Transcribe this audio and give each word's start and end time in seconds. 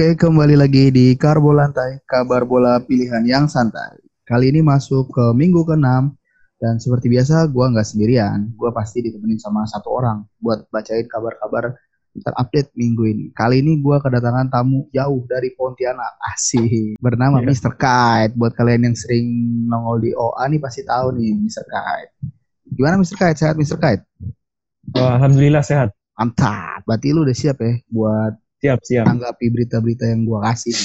Oke, 0.00 0.16
kembali 0.16 0.56
lagi 0.56 0.88
di 0.88 1.12
Karbo 1.12 1.52
Lantai, 1.52 2.00
kabar 2.08 2.48
bola 2.48 2.80
pilihan 2.80 3.20
yang 3.20 3.44
santai. 3.52 4.00
Kali 4.24 4.48
ini 4.48 4.64
masuk 4.64 5.12
ke 5.12 5.36
minggu 5.36 5.60
ke-6, 5.60 6.16
dan 6.56 6.80
seperti 6.80 7.12
biasa 7.12 7.44
gue 7.52 7.66
nggak 7.68 7.84
sendirian, 7.84 8.48
gue 8.48 8.70
pasti 8.72 9.04
ditemenin 9.04 9.36
sama 9.36 9.68
satu 9.68 9.92
orang 9.92 10.24
buat 10.40 10.64
bacain 10.72 11.04
kabar-kabar 11.04 11.76
terupdate 12.16 12.72
minggu 12.80 13.12
ini. 13.12 13.26
Kali 13.36 13.60
ini 13.60 13.76
gue 13.76 13.96
kedatangan 14.00 14.48
tamu 14.48 14.88
jauh 14.88 15.20
dari 15.28 15.52
Pontianak, 15.52 16.16
asih, 16.32 16.96
bernama 16.96 17.44
yeah. 17.44 17.52
Mr. 17.52 17.76
Kite. 17.76 18.40
Buat 18.40 18.56
kalian 18.56 18.88
yang 18.88 18.96
sering 18.96 19.28
nongol 19.68 20.00
di 20.00 20.16
OA 20.16 20.48
nih 20.48 20.64
pasti 20.64 20.80
tahu 20.80 21.12
nih 21.12 21.36
Mr. 21.44 21.68
Kite. 21.68 22.32
Gimana 22.72 22.96
Mr. 22.96 23.20
Kite? 23.20 23.36
Sehat 23.36 23.60
Mr. 23.60 23.76
Kite? 23.76 24.08
Oh, 24.96 25.12
Alhamdulillah 25.12 25.60
sehat. 25.60 25.92
Mantap, 26.16 26.88
berarti 26.88 27.12
lu 27.12 27.28
udah 27.28 27.36
siap 27.36 27.60
ya 27.60 27.76
buat 27.92 28.32
Siap, 28.60 28.78
siap. 28.84 29.04
Tanggapi 29.08 29.46
berita-berita 29.48 30.04
yang 30.04 30.28
gua 30.28 30.52
kasih. 30.52 30.76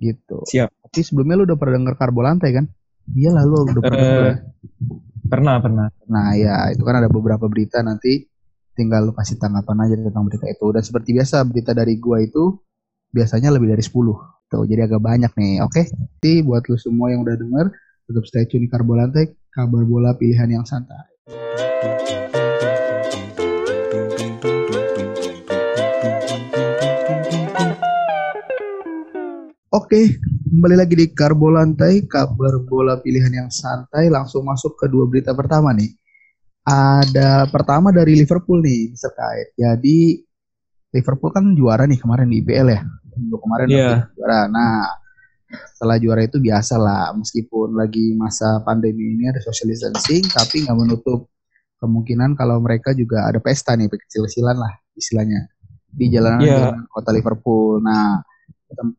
Gitu. 0.00 0.38
Siap. 0.48 0.68
Tapi 0.72 1.00
sebelumnya 1.04 1.36
lu 1.36 1.44
udah 1.44 1.58
pernah 1.60 1.76
denger 1.80 1.94
karbo 2.00 2.20
lantai 2.24 2.50
kan? 2.56 2.64
Iya 3.12 3.36
lah 3.36 3.44
lu 3.44 3.68
udah 3.68 3.82
pernah 3.84 4.00
uh, 4.00 4.04
denger. 4.08 4.26
Pernah, 5.28 5.54
pernah. 5.60 5.86
Nah, 6.08 6.32
ya 6.36 6.72
itu 6.72 6.80
kan 6.80 6.96
ada 7.04 7.08
beberapa 7.12 7.44
berita 7.52 7.84
nanti 7.84 8.24
tinggal 8.74 9.06
lu 9.06 9.12
kasih 9.12 9.36
tanggapan 9.36 9.86
aja 9.86 9.94
tentang 10.00 10.24
berita 10.24 10.48
itu. 10.48 10.66
Dan 10.72 10.82
seperti 10.82 11.10
biasa 11.12 11.44
berita 11.44 11.76
dari 11.76 12.00
gua 12.00 12.24
itu 12.24 12.56
biasanya 13.12 13.52
lebih 13.52 13.76
dari 13.76 13.84
10. 13.84 13.92
Tuh, 14.48 14.64
jadi 14.64 14.88
agak 14.88 15.00
banyak 15.04 15.32
nih. 15.36 15.60
Oke. 15.64 15.84
Okay? 15.84 15.84
Jadi 16.20 16.32
buat 16.48 16.64
lu 16.64 16.80
semua 16.80 17.12
yang 17.12 17.24
udah 17.24 17.36
denger, 17.36 17.66
tetap 18.08 18.24
stay 18.24 18.44
tune 18.48 18.64
di 18.64 18.68
karbo 18.72 18.96
lantai, 18.96 19.36
kabar 19.52 19.84
bola 19.84 20.16
pilihan 20.16 20.48
yang 20.48 20.64
santai. 20.64 21.12
Oke, 29.74 30.22
kembali 30.22 30.78
lagi 30.78 30.94
di 30.94 31.10
Karbo 31.10 31.50
Lantai, 31.50 32.06
kabar 32.06 32.62
bola 32.62 32.94
pilihan 33.02 33.42
yang 33.42 33.50
santai. 33.50 34.06
Langsung 34.06 34.46
masuk 34.46 34.78
ke 34.78 34.86
dua 34.86 35.10
berita 35.10 35.34
pertama 35.34 35.74
nih. 35.74 35.90
Ada 36.62 37.50
pertama 37.50 37.90
dari 37.90 38.14
Liverpool 38.14 38.62
nih, 38.62 38.94
terkait. 38.94 39.50
Jadi 39.58 40.22
Liverpool 40.94 41.34
kan 41.34 41.50
juara 41.58 41.90
nih 41.90 41.98
kemarin 41.98 42.30
di 42.30 42.38
IPL 42.38 42.70
ya. 42.70 42.86
Minggu 43.18 43.34
kemarin 43.42 43.66
yeah. 43.66 44.06
juara. 44.14 44.46
Nah, 44.46 44.94
setelah 45.74 45.98
juara 45.98 46.22
itu 46.22 46.38
biasa 46.38 46.78
lah, 46.78 47.10
meskipun 47.18 47.74
lagi 47.74 48.14
masa 48.14 48.62
pandemi 48.62 49.18
ini 49.18 49.26
ada 49.26 49.42
social 49.42 49.74
distancing, 49.74 50.22
tapi 50.30 50.62
nggak 50.62 50.78
menutup 50.78 51.26
kemungkinan 51.82 52.38
kalau 52.38 52.62
mereka 52.62 52.94
juga 52.94 53.26
ada 53.26 53.42
pesta 53.42 53.74
nih, 53.74 53.90
kecil-kecilan 53.90 54.54
lah 54.54 54.70
istilahnya 54.94 55.50
di 55.90 56.14
jalanan 56.14 56.46
yeah. 56.46 56.70
kota 56.94 57.10
Liverpool. 57.10 57.82
Nah, 57.82 58.22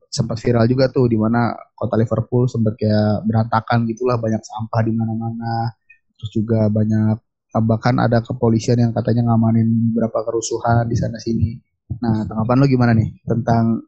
sempat 0.10 0.38
viral 0.40 0.66
juga 0.70 0.88
tuh 0.88 1.10
di 1.10 1.18
mana 1.20 1.52
kota 1.76 1.98
Liverpool 2.00 2.48
sempat 2.48 2.78
kayak 2.78 3.26
berantakan 3.28 3.90
gitulah 3.90 4.16
banyak 4.16 4.40
sampah 4.40 4.82
di 4.86 4.92
mana-mana 4.94 5.74
terus 6.16 6.32
juga 6.32 6.72
banyak 6.72 7.18
bahkan 7.64 7.96
ada 8.04 8.20
kepolisian 8.20 8.80
yang 8.80 8.92
katanya 8.92 9.32
ngamanin 9.32 9.92
beberapa 9.92 10.28
kerusuhan 10.28 10.88
di 10.88 10.96
sana 10.96 11.20
sini 11.20 11.56
nah 12.00 12.24
tanggapan 12.28 12.58
lo 12.62 12.66
gimana 12.68 12.92
nih 12.96 13.09
tentang 13.24 13.84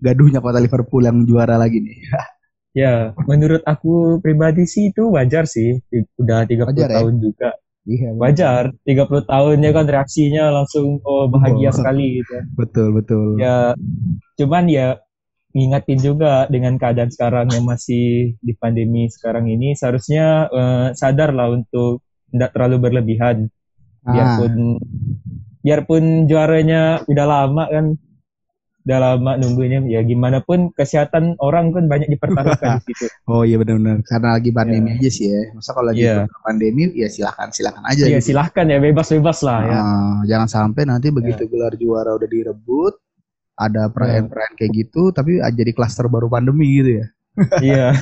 gaduhnya 0.00 0.40
kota 0.40 0.60
Liverpool 0.60 1.04
yang 1.04 1.24
juara 1.24 1.60
lagi 1.60 1.80
nih 1.80 1.98
ya 2.80 3.12
menurut 3.28 3.64
aku 3.64 4.20
pribadi 4.24 4.64
sih 4.64 4.92
itu 4.92 5.10
wajar 5.12 5.44
sih 5.44 5.80
udah 6.16 6.44
30 6.48 6.70
wajar, 6.70 6.88
ya? 6.88 6.96
tahun 7.00 7.14
ya? 7.18 7.20
juga 7.20 7.50
Iya, 7.88 8.12
wajar. 8.20 8.64
30 8.84 9.24
tahunnya 9.24 9.70
kan 9.72 9.86
reaksinya 9.88 10.52
langsung 10.52 11.00
oh 11.00 11.26
bahagia 11.32 11.72
oh, 11.72 11.76
sekali 11.76 12.20
gitu. 12.20 12.36
Betul, 12.56 12.88
betul. 12.92 13.40
Ya 13.40 13.72
cuman 14.36 14.68
ya 14.68 15.00
ngingetin 15.50 15.98
juga 15.98 16.46
dengan 16.46 16.78
keadaan 16.78 17.10
sekarang 17.10 17.50
yang 17.50 17.66
masih 17.66 18.38
di 18.38 18.52
pandemi 18.54 19.10
sekarang 19.10 19.50
ini 19.50 19.74
seharusnya 19.74 20.46
uh, 20.46 20.86
sadar 20.94 21.34
lah 21.34 21.50
untuk 21.50 22.06
tidak 22.30 22.54
terlalu 22.54 22.76
berlebihan 22.78 23.50
ah. 24.06 24.14
biarpun 24.14 24.78
biarpun 25.60 26.04
juaranya 26.30 27.02
udah 27.10 27.26
lama 27.26 27.64
kan 27.66 27.86
udah 28.90 28.98
lama 28.98 29.38
nunggunya 29.38 29.78
ya 29.86 30.02
gimana 30.02 30.42
pun 30.42 30.74
kesehatan 30.74 31.38
orang 31.38 31.70
kan 31.70 31.86
banyak 31.86 32.10
dipertaruhkan 32.10 32.82
di 32.90 32.90
situ. 32.98 33.06
Oh 33.30 33.46
iya 33.46 33.54
benar-benar 33.54 34.02
karena 34.02 34.34
lagi 34.34 34.50
pandemi 34.50 34.90
yeah. 34.90 34.98
aja 34.98 35.10
sih 35.14 35.26
ya. 35.30 35.42
Masa 35.54 35.70
kalau 35.70 35.86
lagi 35.94 36.02
yeah. 36.02 36.26
pandemi 36.42 36.90
ya 36.98 37.06
silahkan 37.06 37.54
silahkan 37.54 37.86
aja. 37.86 38.10
Iya 38.10 38.18
gitu. 38.18 38.34
silahkan 38.34 38.66
ya 38.66 38.82
bebas 38.82 39.14
bebas 39.14 39.38
lah 39.46 39.58
ya. 39.62 39.78
Ah, 39.78 40.16
jangan 40.26 40.48
sampai 40.50 40.82
nanti 40.90 41.14
begitu 41.14 41.46
yeah. 41.46 41.50
gelar 41.54 41.74
juara 41.78 42.10
udah 42.18 42.26
direbut 42.26 42.98
ada 43.54 43.86
perayaan-perayaan 43.94 44.54
kayak 44.58 44.72
gitu 44.74 45.14
tapi 45.14 45.38
jadi 45.38 45.70
klaster 45.70 46.10
baru 46.10 46.26
pandemi 46.26 46.82
gitu 46.82 46.98
ya. 46.98 47.06
Iya. 47.62 47.94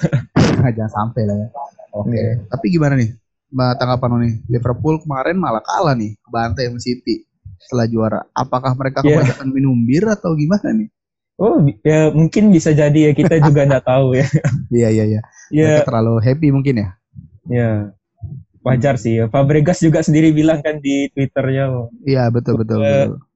nah, 0.57 0.73
jangan 0.73 0.93
sampai 1.05 1.23
lah 1.29 1.37
ya. 1.37 1.49
Oke. 1.93 2.09
Okay. 2.09 2.17
Yeah. 2.17 2.35
Tapi 2.49 2.67
gimana 2.73 2.97
nih? 2.97 3.13
Mbak 3.53 3.73
tanggapan 3.77 4.09
nih? 4.25 4.35
Liverpool 4.57 4.97
kemarin 5.05 5.37
malah 5.37 5.61
kalah 5.61 5.93
nih 5.93 6.17
bantai 6.33 6.73
sama 6.73 6.81
City 6.81 7.28
setelah 7.61 7.87
juara. 7.91 8.21
Apakah 8.33 8.73
mereka 8.79 9.03
yeah. 9.03 9.21
kebanyakan 9.21 9.49
minum 9.51 9.77
bir 9.85 10.05
atau 10.09 10.35
gimana 10.39 10.71
nih? 10.75 10.89
Oh, 11.39 11.63
ya 11.87 12.11
mungkin 12.11 12.51
bisa 12.51 12.75
jadi 12.75 13.11
ya 13.11 13.13
kita 13.15 13.39
juga 13.39 13.63
nggak 13.63 13.87
tahu 13.87 14.19
ya. 14.19 14.27
Iya 14.75 14.89
iya 14.91 15.05
iya. 15.07 15.21
Yeah. 15.55 15.87
terlalu 15.87 16.19
happy 16.19 16.49
mungkin 16.51 16.83
ya. 16.83 16.89
Iya. 17.47 17.71
Wajar 18.67 18.99
sih. 18.99 19.23
Fabregas 19.31 19.79
juga 19.79 20.03
sendiri 20.03 20.35
bilang 20.35 20.61
kan 20.61 20.83
di 20.83 21.09
Twitternya. 21.15 21.89
Iya 22.03 22.29
betul 22.35 22.59
betul. 22.59 22.83
Uh, 22.83 22.91
betul 23.15 23.29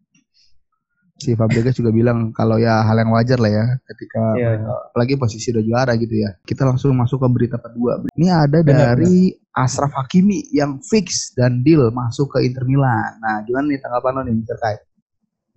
si 1.23 1.39
Fabregas 1.39 1.79
juga 1.79 1.95
bilang 1.95 2.35
kalau 2.35 2.59
ya 2.59 2.83
hal 2.83 2.99
yang 2.99 3.15
wajar 3.15 3.39
lah 3.39 3.53
ya 3.55 3.65
ketika 3.95 4.23
yeah. 4.35 4.59
mereka, 4.59 4.75
apalagi 4.91 5.15
posisi 5.15 5.55
udah 5.55 5.63
juara 5.63 5.93
gitu 5.95 6.15
ya. 6.19 6.35
Kita 6.43 6.67
langsung 6.67 6.99
masuk 6.99 7.23
ke 7.23 7.29
berita 7.31 7.57
kedua. 7.63 8.03
Ini 8.19 8.27
ada 8.27 8.59
benar, 8.67 8.99
dari 8.99 9.31
benar. 9.31 9.42
Ashraf 9.53 9.93
Hakimi 9.93 10.49
yang 10.53 10.81
fix 10.81 11.37
dan 11.37 11.61
deal 11.61 11.93
masuk 11.93 12.33
ke 12.33 12.49
Inter 12.49 12.65
Milan. 12.65 13.21
Nah, 13.21 13.45
gimana 13.45 13.69
nih 13.69 13.81
tanggapan 13.85 14.13
lo 14.17 14.21
nih 14.25 14.35
terkait? 14.49 14.81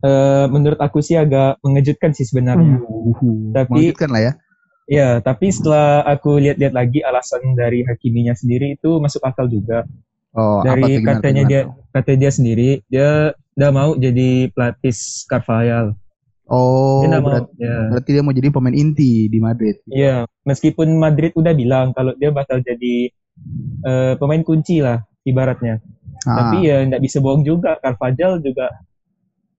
Uh, 0.03 0.45
menurut 0.51 0.77
aku 0.83 0.99
sih 0.99 1.15
agak 1.15 1.57
mengejutkan 1.63 2.11
sih 2.11 2.27
sebenarnya. 2.27 2.83
Uh, 2.83 3.55
tapi 3.55 3.71
mengejutkan 3.71 4.09
lah 4.11 4.21
ya. 4.21 4.33
Ya, 4.85 5.09
tapi 5.17 5.49
setelah 5.49 6.05
aku 6.05 6.37
lihat-lihat 6.37 6.75
lagi 6.75 7.01
alasan 7.01 7.57
dari 7.57 7.81
Hakiminya 7.81 8.37
sendiri 8.37 8.77
itu 8.77 9.01
masuk 9.01 9.23
akal 9.25 9.49
juga. 9.49 9.81
Oh, 10.35 10.61
dari 10.61 10.99
apa 10.99 11.15
katanya 11.15 11.43
dia 11.47 11.61
kata 11.95 12.19
dia 12.19 12.27
sendiri 12.27 12.83
dia 12.91 13.31
udah 13.55 13.71
mau 13.71 13.91
jadi 13.95 14.51
pelatih 14.51 14.91
Carvajal. 15.31 15.95
Oh, 16.45 17.01
dia 17.01 17.17
berarti, 17.17 17.55
mau, 17.55 17.65
ya. 17.65 17.77
berarti 17.89 18.09
dia 18.13 18.21
mau 18.21 18.35
jadi 18.35 18.47
pemain 18.53 18.75
inti 18.75 19.25
di 19.25 19.39
Madrid. 19.41 19.81
Iya, 19.89 20.29
meskipun 20.45 20.93
Madrid 21.01 21.33
udah 21.33 21.53
bilang 21.57 21.89
kalau 21.97 22.13
dia 22.19 22.29
bakal 22.29 22.61
jadi 22.61 23.09
uh, 23.85 24.13
pemain 24.17 24.43
kunci 24.43 24.79
lah 24.81 25.03
ibaratnya. 25.25 25.81
Ah. 26.25 26.53
Tapi 26.53 26.69
ya 26.69 26.81
nggak 26.85 27.01
bisa 27.03 27.21
bohong 27.21 27.45
juga, 27.45 27.77
Carvajal 27.81 28.41
juga 28.41 28.71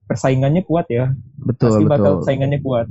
persaingannya 0.06 0.62
kuat 0.62 0.86
ya. 0.90 1.12
Betul, 1.42 1.82
Pasti 1.82 1.84
bakal 1.86 2.12
persaingannya 2.22 2.60
kuat. 2.62 2.86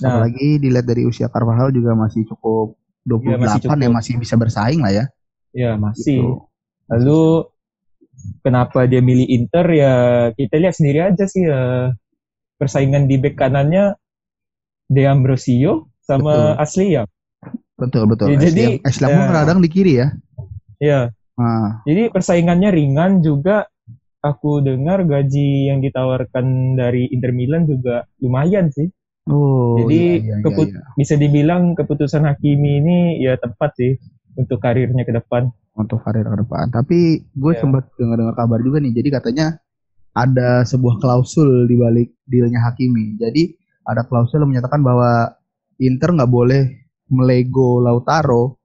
Nah, 0.00 0.24
Apalagi 0.24 0.58
dilihat 0.58 0.86
dari 0.88 1.04
usia 1.04 1.28
Carvajal 1.28 1.70
juga 1.70 1.92
masih 1.94 2.24
cukup 2.26 2.74
28 3.04 3.28
ya, 3.28 3.36
masih 3.38 3.60
cukup. 3.66 3.78
ya 3.78 3.90
masih 3.90 4.12
bisa 4.18 4.34
bersaing 4.40 4.80
lah 4.80 4.92
ya. 4.92 5.04
Iya, 5.52 5.72
masih. 5.76 6.20
Gitu. 6.20 6.32
Lalu 6.88 7.22
kenapa 8.44 8.84
dia 8.88 9.02
milih 9.04 9.26
Inter 9.28 9.66
ya 9.72 9.94
kita 10.36 10.60
lihat 10.60 10.74
sendiri 10.76 11.00
aja 11.12 11.24
sih 11.26 11.42
ya 11.48 11.92
persaingan 12.60 13.10
di 13.10 13.18
bek 13.18 13.34
kanannya 13.34 13.98
De 14.86 15.02
Ambrosio 15.08 15.90
sama 16.04 16.56
betul. 16.56 16.62
Asli 16.62 16.86
ya. 16.96 17.04
Betul 17.82 18.04
betul. 18.06 18.26
Ya, 18.34 18.38
jadi 18.38 18.78
Asli 18.86 19.10
ya, 19.10 19.26
kadang 19.34 19.58
di 19.58 19.68
kiri 19.68 19.98
ya. 19.98 20.08
Iya. 20.78 21.00
Ah. 21.34 21.82
Jadi 21.82 22.14
persaingannya 22.14 22.70
ringan 22.70 23.24
juga 23.24 23.66
aku 24.22 24.62
dengar 24.62 25.02
gaji 25.02 25.72
yang 25.72 25.82
ditawarkan 25.82 26.78
dari 26.78 27.10
Inter 27.10 27.34
Milan 27.34 27.66
juga 27.66 28.06
lumayan 28.22 28.70
sih. 28.70 28.86
Oh, 29.30 29.78
jadi 29.78 30.18
iya, 30.18 30.34
iya, 30.34 30.50
iya, 30.50 30.66
iya. 30.66 30.82
bisa 30.98 31.14
dibilang 31.14 31.78
keputusan 31.78 32.26
Hakimi 32.26 32.82
ini 32.82 32.98
ya 33.22 33.38
tepat 33.38 33.70
sih 33.78 33.94
untuk 34.34 34.58
karirnya 34.58 35.06
ke 35.06 35.14
depan 35.14 35.46
untuk 35.76 36.04
karir 36.04 36.24
ke 36.24 36.36
depan. 36.44 36.68
Tapi 36.68 36.98
gue 37.32 37.52
yeah. 37.52 37.60
sempat 37.60 37.88
dengar-dengar 37.96 38.36
kabar 38.36 38.60
juga 38.60 38.78
nih. 38.80 38.92
Jadi 38.92 39.08
katanya 39.08 39.46
ada 40.12 40.64
sebuah 40.68 41.00
klausul 41.00 41.64
di 41.64 41.76
balik 41.80 42.12
dealnya 42.28 42.60
Hakimi. 42.68 43.16
Jadi 43.16 43.56
ada 43.88 44.04
klausul 44.04 44.44
yang 44.44 44.52
menyatakan 44.52 44.84
bahwa 44.84 45.32
Inter 45.80 46.12
nggak 46.12 46.30
boleh 46.30 46.81
melego 47.12 47.84
Lautaro 47.84 48.56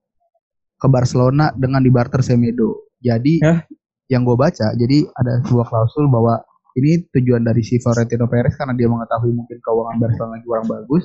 ke 0.80 0.86
Barcelona 0.88 1.52
dengan 1.52 1.84
dibarter 1.84 2.24
Semedo. 2.24 2.90
Jadi 2.98 3.44
huh? 3.44 3.60
yang 4.08 4.24
gue 4.24 4.34
baca, 4.34 4.72
jadi 4.74 5.04
ada 5.14 5.44
sebuah 5.44 5.68
klausul 5.68 6.08
bahwa 6.08 6.40
ini 6.80 7.04
tujuan 7.12 7.44
dari 7.44 7.60
si 7.60 7.76
Florentino 7.78 8.24
Perez 8.26 8.56
karena 8.56 8.72
dia 8.72 8.88
mengetahui 8.88 9.36
mungkin 9.36 9.58
keuangan 9.60 9.96
Barcelona 10.00 10.32
lagi 10.38 10.46
kurang 10.48 10.66
bagus. 10.66 11.04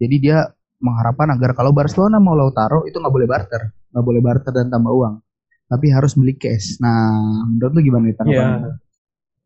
Jadi 0.00 0.16
dia 0.18 0.48
mengharapkan 0.78 1.28
agar 1.34 1.52
kalau 1.52 1.70
Barcelona 1.76 2.18
mau 2.18 2.34
Lautaro 2.34 2.86
itu 2.88 2.96
nggak 2.96 3.14
boleh 3.14 3.28
barter, 3.28 3.62
nggak 3.92 4.04
boleh 4.06 4.22
barter 4.22 4.50
dan 4.54 4.72
tambah 4.72 4.90
uang 4.94 5.14
tapi 5.68 5.86
harus 5.92 6.16
beli 6.16 6.34
cash. 6.34 6.80
Nah, 6.80 7.44
menurut 7.44 7.72
lu 7.76 7.80
gimana 7.84 8.08
nih 8.08 8.16
tanggapan? 8.16 8.40
Ya, 8.40 8.72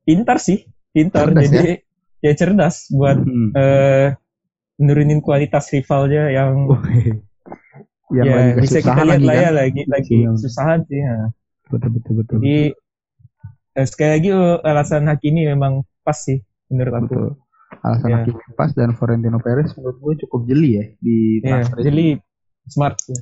pintar 0.06 0.38
sih, 0.38 0.70
pintar. 0.94 1.34
Cerdas, 1.34 1.50
Jadi 1.50 1.72
ya? 2.22 2.30
ya 2.30 2.32
cerdas 2.38 2.76
buat 2.94 3.18
hmm. 3.18 3.50
uh, 3.52 4.06
nurunin 4.78 5.20
kualitas 5.20 5.68
rivalnya 5.74 6.30
yang 6.30 6.70
yang 8.12 8.26
ya, 8.28 8.34
lagi 8.36 8.52
bisa 8.60 8.78
kita 8.84 9.02
lihat 9.02 9.22
lah 9.24 9.34
ya 9.34 9.42
kan? 9.48 9.52
lagi 9.56 9.82
lagi 9.88 10.14
ya. 10.22 10.30
susahan 10.36 10.80
sih 10.86 11.00
ya. 11.00 11.16
Betul 11.72 11.90
betul 11.96 12.12
betul. 12.20 12.36
Jadi 12.44 12.58
eh, 13.80 13.86
sekali 13.88 14.10
lagi 14.20 14.28
oh, 14.36 14.60
alasan 14.60 15.08
Hakimi 15.08 15.48
memang 15.48 15.82
pas 16.04 16.16
sih 16.16 16.38
menurut 16.68 16.92
aku. 16.92 17.06
Betul. 17.08 17.28
Alasan 17.80 18.08
ya. 18.08 18.16
Hakimi 18.20 18.42
pas 18.52 18.70
dan 18.76 18.90
Florentino 18.94 19.38
Perez 19.40 19.72
menurut 19.80 19.96
gue 19.98 20.14
cukup 20.26 20.40
jeli 20.44 20.70
ya 20.76 20.84
di 21.00 21.16
ya, 21.40 21.64
jeli 21.80 22.20
smart. 22.68 23.00
Ya. 23.08 23.18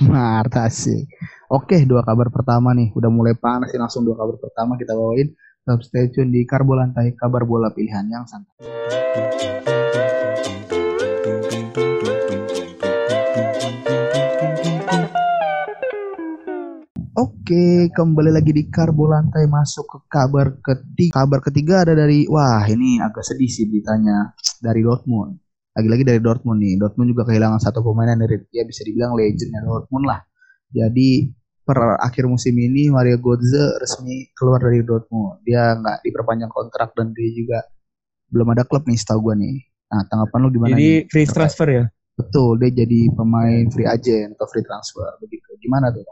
Smart 0.00 0.52
sih. 0.72 1.04
Oke, 1.50 1.82
dua 1.84 2.00
kabar 2.06 2.30
pertama 2.30 2.72
nih. 2.72 2.94
Udah 2.96 3.10
mulai 3.10 3.34
panas 3.36 3.68
sih 3.74 3.78
langsung 3.78 4.06
dua 4.06 4.16
kabar 4.16 4.38
pertama 4.38 4.78
kita 4.80 4.96
bawain. 4.96 5.34
Tetap 5.60 5.80
stay 5.84 6.08
tune 6.08 6.32
di 6.32 6.48
Karbo 6.48 6.72
Lantai, 6.72 7.12
kabar 7.12 7.44
bola 7.44 7.68
pilihan 7.68 8.08
yang 8.08 8.24
santai. 8.24 8.64
Oke, 17.50 17.90
kembali 17.90 18.30
lagi 18.30 18.54
di 18.54 18.70
Karbo 18.70 19.10
Lantai 19.10 19.42
masuk 19.50 19.82
ke 19.82 19.98
kabar 20.06 20.54
ketiga. 20.62 21.18
Kabar 21.18 21.42
ketiga 21.42 21.82
ada 21.82 21.98
dari 21.98 22.22
wah 22.30 22.62
ini 22.62 23.02
agak 23.02 23.26
sedih 23.26 23.50
sih 23.50 23.66
ditanya 23.66 24.30
dari 24.62 24.86
Dortmund. 24.86 25.34
Lagi-lagi 25.74 26.06
dari 26.06 26.22
Dortmund 26.22 26.62
nih. 26.62 26.78
Dortmund 26.78 27.10
juga 27.10 27.26
kehilangan 27.26 27.58
satu 27.58 27.82
pemain 27.82 28.14
yang 28.14 28.22
dari 28.22 28.38
ya 28.54 28.62
bisa 28.62 28.86
dibilang 28.86 29.18
legendnya 29.18 29.66
Dortmund 29.66 30.06
lah. 30.06 30.22
Jadi 30.70 31.26
per 31.66 31.98
akhir 31.98 32.30
musim 32.30 32.54
ini 32.54 32.86
Mario 32.86 33.18
Götze 33.18 33.82
resmi 33.82 34.30
keluar 34.30 34.62
dari 34.62 34.86
Dortmund. 34.86 35.42
Dia 35.42 35.74
nggak 35.74 36.06
diperpanjang 36.06 36.54
kontrak 36.54 36.94
dan 36.94 37.10
dia 37.10 37.34
juga 37.34 37.66
belum 38.30 38.46
ada 38.54 38.62
klub 38.62 38.86
nih 38.86 38.94
setahu 38.94 39.26
gue 39.26 39.34
nih. 39.42 39.58
Nah, 39.90 40.06
tanggapan 40.06 40.38
lu 40.38 40.48
gimana 40.54 40.78
Jadi 40.78 40.86
nih? 41.02 41.10
free 41.10 41.26
transfer 41.26 41.66
ya? 41.66 41.84
Betul, 42.14 42.62
dia 42.62 42.86
jadi 42.86 43.10
pemain 43.10 43.66
free 43.74 43.90
agent 43.90 44.38
atau 44.38 44.46
free 44.46 44.62
transfer 44.62 45.18
begitu. 45.18 45.50
Gimana 45.58 45.90
tuh? 45.90 46.06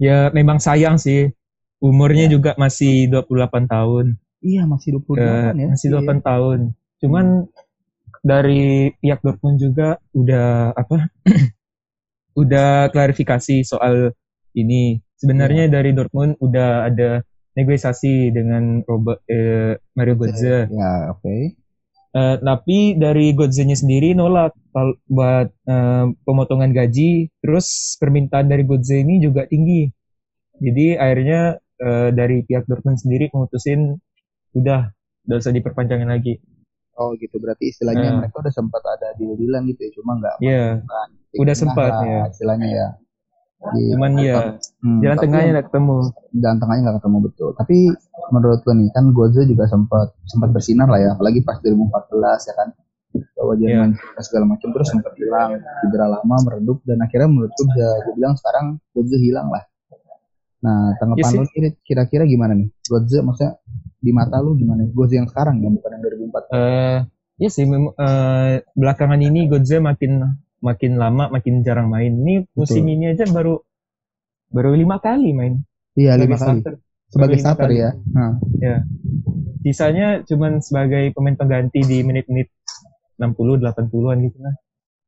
Ya 0.00 0.30
memang 0.32 0.58
sayang 0.60 0.96
sih. 1.00 1.32
Umurnya 1.76 2.26
ya. 2.26 2.40
juga 2.40 2.50
masih 2.56 3.12
28 3.12 3.68
tahun. 3.68 4.16
Iya, 4.40 4.64
masih 4.64 4.96
28 5.04 5.12
uh, 5.12 5.52
ya. 5.52 5.66
Masih 5.76 5.88
28 5.92 6.00
iya. 6.00 6.14
tahun. 6.24 6.58
Cuman 7.04 7.26
dari 8.24 8.90
pihak 8.96 9.20
Dortmund 9.20 9.56
juga 9.60 10.00
udah 10.16 10.72
apa? 10.72 11.12
udah 12.40 12.88
klarifikasi 12.90 13.64
soal 13.64 14.16
ini. 14.56 15.00
Sebenarnya 15.16 15.68
ya. 15.68 15.80
dari 15.80 15.92
Dortmund 15.92 16.40
udah 16.40 16.88
ada 16.88 17.24
negosiasi 17.56 18.32
dengan 18.32 18.84
Robert 18.84 19.24
eh, 19.28 19.80
Mario 19.96 20.14
Götze. 20.20 20.68
Ya, 20.68 21.12
oke. 21.12 21.24
Okay. 21.24 21.65
Uh, 22.16 22.40
tapi 22.40 22.96
dari 22.96 23.36
Godzilla 23.36 23.76
sendiri 23.76 24.16
nolak 24.16 24.56
buat 25.04 25.52
uh, 25.68 26.08
pemotongan 26.24 26.72
gaji. 26.72 27.28
Terus 27.44 28.00
permintaan 28.00 28.48
dari 28.48 28.64
Godzilla 28.64 29.04
ini 29.04 29.20
juga 29.20 29.44
tinggi. 29.44 29.84
Jadi 30.56 30.96
akhirnya 30.96 31.60
uh, 31.60 32.08
dari 32.16 32.40
pihak 32.40 32.64
Dortmund 32.64 32.96
sendiri 32.96 33.28
memutusin 33.28 34.00
udah 34.56 34.88
udah 35.28 35.36
usah 35.36 35.52
diperpanjangin 35.52 36.08
lagi. 36.08 36.40
Oh 36.96 37.12
gitu 37.20 37.36
berarti 37.36 37.68
istilahnya 37.76 38.08
uh, 38.08 38.16
mereka 38.24 38.40
udah 38.40 38.54
sempat 38.56 38.80
ada 38.80 39.12
bilang 39.20 39.68
gitu 39.68 39.84
ya 39.84 39.90
cuma 40.00 40.16
nggak. 40.16 40.36
Iya. 40.40 40.80
Yeah, 40.80 41.36
udah 41.36 41.52
sempat 41.52 41.92
ya. 42.00 42.20
Istilahnya 42.32 42.68
ya. 42.72 42.88
Di, 43.56 43.82
Cuman 43.96 44.12
ya 44.20 44.60
hmm, 44.84 45.00
jalan 45.00 45.16
tengahnya 45.16 45.48
nggak 45.56 45.66
ketemu. 45.72 45.96
Jalan 46.38 46.58
tengahnya 46.60 46.82
nggak 46.86 46.96
ketemu 47.02 47.18
betul. 47.24 47.48
Tapi 47.56 47.76
menurut 48.30 48.60
lo 48.62 48.72
nih 48.76 48.88
kan 48.92 49.04
Gozo 49.10 49.42
juga 49.42 49.64
sempat 49.66 50.12
sempat 50.28 50.48
bersinar 50.52 50.86
lah 50.86 51.00
ya, 51.00 51.10
apalagi 51.16 51.40
pas 51.40 51.58
2014 51.64 52.48
ya 52.50 52.54
kan 52.54 52.68
bahwa 53.16 53.56
Jerman 53.56 53.90
yeah. 53.96 54.20
segala 54.20 54.44
macam 54.44 54.68
terus 54.76 54.92
sempat 54.92 55.16
hilang 55.16 55.56
cedera 55.80 56.04
lama 56.04 56.36
meredup 56.44 56.84
dan 56.84 57.00
akhirnya 57.00 57.32
menurutku 57.32 57.64
bisa 57.72 58.04
gue 58.04 58.12
bilang 58.12 58.36
sekarang 58.36 58.76
Gozo 58.92 59.16
hilang 59.16 59.48
lah 59.48 59.64
Nah, 60.66 60.96
tanggapan 60.98 61.30
yes, 61.30 61.52
lu 61.54 61.70
kira-kira 61.84 62.24
gimana 62.24 62.58
nih? 62.58 62.68
Godze 62.90 63.22
maksudnya 63.22 63.60
di 64.00 64.10
mata 64.10 64.42
lu 64.42 64.58
gimana? 64.58 64.82
Godze 64.90 65.14
yang 65.20 65.28
sekarang 65.30 65.62
ya, 65.62 65.70
bukan 65.70 65.90
yang 65.94 66.02
2004. 66.02 66.10
Eh, 66.10 66.56
uh, 66.56 66.98
iya 67.38 67.48
sih, 67.52 67.64
uh, 67.68 68.50
belakangan 68.74 69.20
ini 69.20 69.46
Godze 69.46 69.78
makin 69.78 70.26
makin 70.66 70.98
lama 70.98 71.30
makin 71.30 71.62
jarang 71.62 71.86
main. 71.86 72.10
Ini 72.10 72.50
musim 72.58 72.82
Betul. 72.82 72.94
ini 72.98 73.04
aja 73.14 73.24
baru 73.30 73.62
baru 74.50 74.74
lima 74.74 74.98
kali 74.98 75.30
main. 75.30 75.62
Iya, 75.94 76.18
lima 76.18 76.34
kali. 76.34 76.60
Starter. 76.62 76.74
Sebagai 77.06 77.38
starter 77.38 77.70
ya. 77.70 77.90
Nah. 78.10 78.42
Ya. 78.58 78.82
Sisanya 79.62 80.26
cuman 80.26 80.58
sebagai 80.58 81.14
pemain 81.14 81.38
pengganti 81.38 81.82
di 81.82 82.02
menit-menit 82.02 82.50
60 83.18 83.62
80-an 83.62 84.18
gitu 84.26 84.38
lah. 84.42 84.54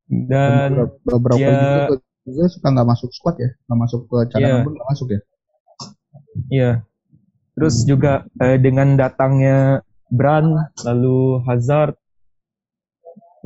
Dan 0.08 0.88
beberapa 1.05 1.37
ya, 1.37 1.87
juga 2.25 2.46
suka 2.49 2.66
nggak 2.72 2.88
masuk 2.88 3.10
squad 3.12 3.37
ya, 3.37 3.50
nggak 3.69 3.78
masuk 3.84 4.00
ke 4.08 4.19
cadangan 4.32 4.56
yeah. 4.56 4.64
pun 4.64 4.72
nggak 4.72 4.88
masuk 4.88 5.08
ya. 5.12 5.20
Iya. 6.49 6.72
Terus 7.58 7.75
hmm. 7.82 7.87
juga 7.87 8.12
eh, 8.40 8.58
dengan 8.58 8.88
datangnya 8.96 9.84
Brand, 10.08 10.72
lalu 10.88 11.44
Hazard, 11.44 11.97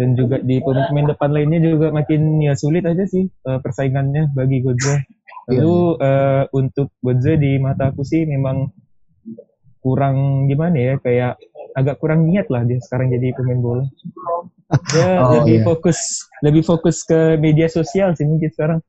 dan 0.03 0.19
juga 0.19 0.43
di 0.43 0.59
pemain-pemain 0.59 1.15
depan 1.15 1.31
lainnya 1.31 1.63
juga 1.63 1.95
makin 1.95 2.43
ya 2.43 2.59
sulit 2.59 2.83
aja 2.83 3.07
sih 3.07 3.31
uh, 3.47 3.63
persaingannya 3.63 4.35
bagi 4.35 4.59
Godze. 4.59 4.99
Lalu 5.47 5.79
yeah. 6.03 6.03
uh, 6.03 6.45
untuk 6.51 6.91
Godze 6.99 7.39
di 7.39 7.63
mata 7.63 7.95
aku 7.95 8.03
sih 8.03 8.27
memang 8.27 8.67
kurang 9.79 10.51
gimana 10.51 10.75
ya 10.75 10.95
kayak 10.99 11.39
agak 11.79 12.03
kurang 12.03 12.27
niat 12.27 12.51
lah 12.51 12.67
dia 12.67 12.83
sekarang 12.83 13.15
jadi 13.15 13.31
pemain 13.39 13.63
bola. 13.63 13.87
Dia 14.73 15.21
oh, 15.21 15.45
lebih 15.45 15.63
yeah. 15.63 15.67
fokus 15.69 15.99
lebih 16.41 16.65
fokus 16.65 17.05
ke 17.05 17.37
media 17.37 17.69
sosial 17.71 18.19
sih 18.19 18.27
mungkin 18.27 18.51
sekarang. 18.51 18.81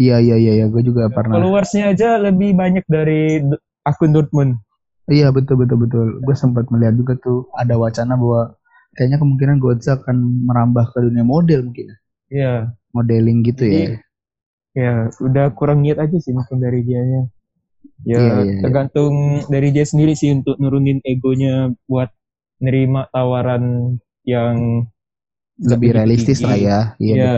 Iya 0.00 0.22
iya 0.22 0.36
iya, 0.40 0.52
iya. 0.62 0.66
gue 0.70 0.80
juga 0.80 1.10
pernah. 1.12 1.36
Followersnya 1.36 1.92
aja 1.92 2.16
lebih 2.22 2.56
banyak 2.56 2.86
dari 2.88 3.42
akun 3.84 4.14
Dortmund. 4.14 4.62
Iya 5.10 5.34
betul 5.34 5.60
betul 5.60 5.84
betul. 5.84 6.06
Gue 6.22 6.34
sempat 6.38 6.70
melihat 6.72 6.94
juga 6.96 7.18
tuh 7.20 7.50
ada 7.58 7.76
wacana 7.76 8.14
bahwa 8.16 8.54
kayaknya 8.94 9.18
kemungkinan 9.20 9.58
Goza 9.58 9.98
akan 9.98 10.46
merambah 10.46 10.90
ke 10.94 10.98
dunia 11.02 11.26
model 11.26 11.66
mungkin. 11.70 11.90
Ya. 11.90 11.96
Iya. 12.30 12.54
Modeling 12.94 13.38
gitu 13.42 13.62
Jadi, 13.66 13.78
ya. 13.78 13.90
Ya 14.74 14.92
udah 15.22 15.54
kurang 15.54 15.82
niat 15.86 15.98
aja 16.02 16.16
sih 16.18 16.34
mungkin 16.34 16.62
dari 16.62 16.82
dianya. 16.82 17.30
Ya 18.04 18.16
iya, 18.16 18.18
iya, 18.20 18.34
iya. 18.42 18.60
tergantung 18.64 19.44
dari 19.46 19.68
dia 19.70 19.84
sendiri 19.84 20.16
sih 20.16 20.32
untuk 20.32 20.56
nurunin 20.56 21.04
egonya 21.04 21.72
buat 21.84 22.10
nerima 22.58 23.06
tawaran 23.12 23.96
yang 24.24 24.88
lebih 25.60 25.94
realistis 25.94 26.42
lah 26.42 26.58
ya. 26.58 26.78
Iya. 26.98 27.14
Ya. 27.14 27.34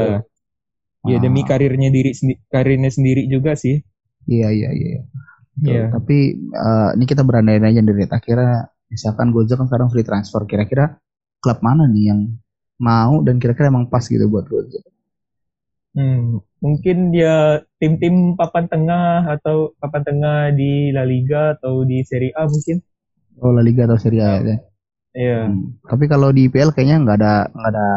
Ya 1.06 1.16
demi 1.22 1.44
ah. 1.44 1.46
karirnya 1.46 1.92
diri 1.92 2.12
karirnya 2.48 2.90
sendiri 2.90 3.28
juga 3.28 3.54
sih. 3.54 3.84
Iya 4.26 4.48
iya 4.50 4.70
iya. 4.72 5.00
Iya. 5.60 5.84
Tapi 5.92 6.36
uh, 6.52 6.90
ini 6.96 7.04
kita 7.04 7.24
berandai 7.24 7.60
aja 7.60 7.80
dari 7.80 8.04
akhirnya 8.04 8.68
misalkan 8.92 9.32
Goza 9.32 9.56
kan 9.56 9.66
sekarang 9.66 9.88
free 9.92 10.06
transfer 10.06 10.42
kira-kira 10.44 10.98
klub 11.46 11.62
mana 11.62 11.86
nih 11.86 12.10
yang 12.10 12.20
mau 12.82 13.22
dan 13.22 13.38
kira-kira 13.38 13.70
emang 13.70 13.86
pas 13.86 14.02
gitu 14.02 14.26
buat 14.26 14.50
Goza? 14.50 14.82
Hmm, 15.94 16.42
mungkin 16.58 17.14
dia 17.14 17.62
tim-tim 17.78 18.34
papan 18.34 18.66
tengah 18.66 19.30
atau 19.38 19.72
papan 19.78 20.02
tengah 20.02 20.38
di 20.50 20.90
La 20.90 21.06
Liga 21.06 21.54
atau 21.54 21.86
di 21.86 22.02
Serie 22.02 22.34
A 22.34 22.50
mungkin. 22.50 22.82
Oh 23.38 23.54
La 23.54 23.62
Liga 23.62 23.86
atau 23.86 23.96
Serie 23.96 24.26
A 24.26 24.42
ya. 24.42 24.58
Iya. 25.14 25.40
Hmm. 25.46 25.78
Tapi 25.86 26.04
kalau 26.10 26.34
di 26.34 26.50
IPL 26.50 26.74
kayaknya 26.74 26.98
nggak 27.06 27.16
ada 27.22 27.34
nggak 27.54 27.70
ada 27.70 27.88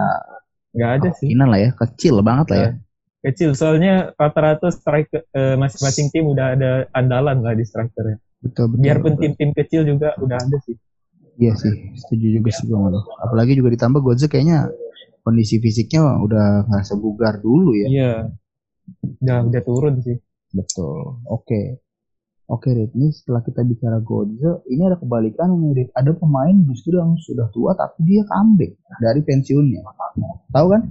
nggak 0.78 0.92
ada 1.02 1.10
sih. 1.18 1.34
Lah 1.34 1.58
ya, 1.58 1.70
kecil 1.74 2.22
banget 2.22 2.46
lah 2.54 2.60
ya. 2.62 2.70
Iya 2.70 2.88
kecil 3.20 3.52
soalnya 3.52 4.16
rata-rata 4.16 4.72
striker 4.72 5.28
eh, 5.36 5.56
masing-masing 5.60 6.08
tim 6.12 6.26
udah 6.32 6.56
ada 6.56 6.72
andalan 6.96 7.44
lah 7.44 7.54
di 7.56 7.68
strikernya. 7.68 8.18
Betul 8.40 8.72
betul. 8.72 8.84
Biarpun 8.88 9.14
tim-tim 9.20 9.52
kecil 9.52 9.84
juga 9.84 10.16
udah 10.16 10.40
ada 10.40 10.58
sih. 10.64 10.76
Iya 11.40 11.54
sih, 11.56 11.96
setuju 11.96 12.26
juga 12.36 12.50
sih 12.52 12.68
gue 12.68 12.76
Apalagi 13.24 13.56
juga 13.56 13.72
ditambah 13.72 14.04
Godze 14.04 14.28
kayaknya 14.28 14.68
kondisi 15.24 15.64
fisiknya 15.64 16.20
udah 16.20 16.68
nggak 16.68 16.84
sebugar 16.84 17.40
dulu 17.40 17.72
ya. 17.80 17.88
Iya. 17.88 18.14
Udah 19.24 19.38
udah 19.48 19.62
turun 19.64 20.04
sih. 20.04 20.20
Betul. 20.52 21.24
Oke. 21.32 21.48
Okay. 21.48 21.66
Oke, 22.50 22.74
Red. 22.74 22.98
Ini 22.98 23.14
setelah 23.14 23.46
kita 23.46 23.62
bicara 23.62 24.02
Godze, 24.02 24.66
ini 24.74 24.82
ada 24.82 24.98
kebalikan 24.98 25.54
nih. 25.54 25.94
Ada 25.94 26.18
pemain 26.18 26.58
justru 26.66 26.98
yang 26.98 27.14
sudah 27.22 27.46
tua 27.54 27.78
tapi 27.78 28.02
dia 28.10 28.26
comeback 28.26 28.74
dari 28.98 29.22
pensiunnya. 29.22 29.86
Tahu 30.50 30.68
kan? 30.74 30.82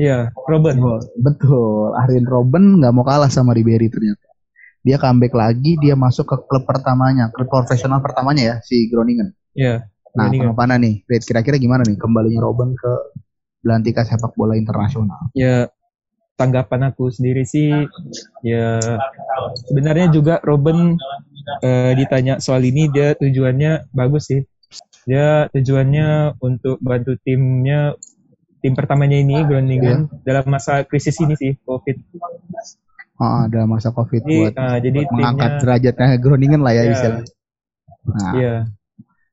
Iya, 0.00 0.32
Robin. 0.32 0.80
Oh, 0.80 0.96
betul. 1.20 1.92
Arjen 1.92 2.24
Robin 2.24 2.80
nggak 2.80 2.92
mau 2.96 3.04
kalah 3.04 3.28
sama 3.28 3.52
Ribery 3.52 3.92
ternyata. 3.92 4.32
Dia 4.80 4.96
comeback 4.96 5.36
lagi, 5.36 5.76
dia 5.76 5.92
masuk 5.92 6.24
ke 6.24 6.36
klub 6.48 6.64
pertamanya, 6.64 7.28
klub 7.28 7.52
profesional 7.52 8.00
pertamanya 8.00 8.42
ya, 8.42 8.56
si 8.64 8.88
Groningen. 8.88 9.36
Iya. 9.52 9.88
Nah, 10.12 10.28
mana 10.52 10.76
nih? 10.76 11.04
Red, 11.08 11.24
kira-kira 11.24 11.56
gimana 11.56 11.88
nih 11.88 11.96
kembalinya 11.96 12.44
Robin 12.44 12.76
ke 12.76 12.92
belantika 13.64 14.04
sepak 14.04 14.36
bola 14.36 14.58
internasional? 14.58 15.32
Ya, 15.32 15.72
tanggapan 16.36 16.92
aku 16.92 17.08
sendiri 17.08 17.48
sih, 17.48 17.70
ya 18.44 18.80
sebenarnya 19.70 20.12
juga 20.12 20.42
Robin 20.44 20.98
eh, 21.64 21.92
ditanya 21.96 22.42
soal 22.42 22.66
ini 22.66 22.92
dia 22.92 23.16
tujuannya 23.16 23.92
bagus 23.94 24.28
sih. 24.28 24.40
Dia 25.08 25.48
tujuannya 25.50 26.38
untuk 26.40 26.78
bantu 26.78 27.18
timnya 27.24 27.96
tim 28.62 28.78
pertamanya 28.78 29.18
ini 29.18 29.42
Groningen 29.42 30.06
yeah. 30.06 30.22
dalam 30.22 30.46
masa 30.46 30.86
krisis 30.86 31.18
ini 31.18 31.34
sih 31.34 31.58
COVID. 31.66 31.96
Oh, 33.18 33.44
dalam 33.50 33.68
masa 33.74 33.90
COVID 33.90 34.22
jadi, 34.22 34.38
buat, 34.38 34.54
uh, 34.54 34.78
jadi 34.78 34.98
mengangkat 35.10 35.50
timnya, 35.50 35.60
derajatnya 35.60 36.08
Groningen 36.22 36.60
lah 36.62 36.72
ya 36.72 36.82
yeah. 36.86 36.94
istilahnya. 36.94 37.32
Nah, 38.02 38.32
iya. 38.38 38.54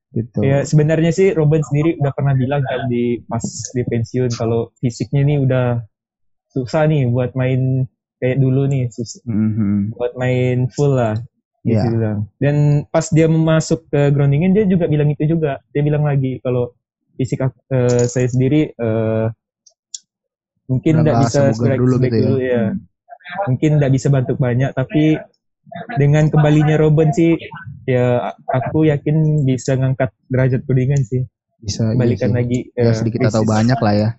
Gitu. 0.10 0.42
Ya 0.42 0.66
sebenarnya 0.66 1.14
sih 1.14 1.38
Robin 1.38 1.62
sendiri 1.62 2.02
udah 2.02 2.10
pernah 2.18 2.34
bilang 2.34 2.66
kan 2.66 2.90
di 2.90 3.22
pas 3.30 3.46
di 3.78 3.86
pensiun 3.86 4.34
kalau 4.34 4.74
fisiknya 4.82 5.22
nih 5.22 5.38
udah 5.46 5.86
susah 6.50 6.90
nih 6.90 7.06
buat 7.14 7.38
main 7.38 7.86
kayak 8.18 8.42
dulu 8.42 8.66
nih 8.66 8.90
susah. 8.90 9.22
Mm-hmm. 9.30 9.94
Buat 9.94 10.14
main 10.18 10.58
full 10.74 10.98
lah. 10.98 11.14
Gitu 11.62 11.78
yeah. 11.78 11.94
bilang. 11.94 12.20
Dan 12.42 12.56
pas 12.90 13.06
dia 13.14 13.30
masuk 13.30 13.86
ke 13.94 14.10
Groningen 14.10 14.58
dia 14.58 14.66
juga 14.66 14.90
bilang 14.90 15.14
itu 15.14 15.30
juga. 15.30 15.62
Dia 15.78 15.86
bilang 15.86 16.02
lagi 16.02 16.42
kalau 16.42 16.74
fisik 17.14 17.46
uh, 17.46 17.52
saya 18.10 18.28
sendiri 18.32 18.74
uh, 18.82 19.30
mungkin 20.66 21.06
tidak 21.06 21.16
bisa 21.30 21.54
dulu 21.54 21.96
gitu 22.02 22.18
ya. 22.18 22.26
Dulu, 22.26 22.40
ya. 22.42 22.64
Hmm. 22.74 22.82
Mungkin 23.54 23.72
tidak 23.78 23.92
bisa 23.94 24.08
bantu 24.10 24.34
banyak 24.42 24.74
tapi 24.74 25.22
dengan 25.98 26.28
kembalinya 26.28 26.76
Robin 26.80 27.10
sih 27.14 27.38
ya 27.90 28.34
aku 28.50 28.90
yakin 28.90 29.44
bisa 29.46 29.76
ngangkat 29.78 30.14
derajat 30.30 30.62
Kuningan 30.66 31.02
sih. 31.06 31.26
Bisa 31.60 31.92
balikan 31.98 32.32
iya 32.32 32.38
lagi 32.40 32.60
ya, 32.72 32.92
sedikit 32.96 33.28
atau 33.28 33.44
banyak 33.44 33.80
lah 33.80 33.94
ya. 33.94 34.10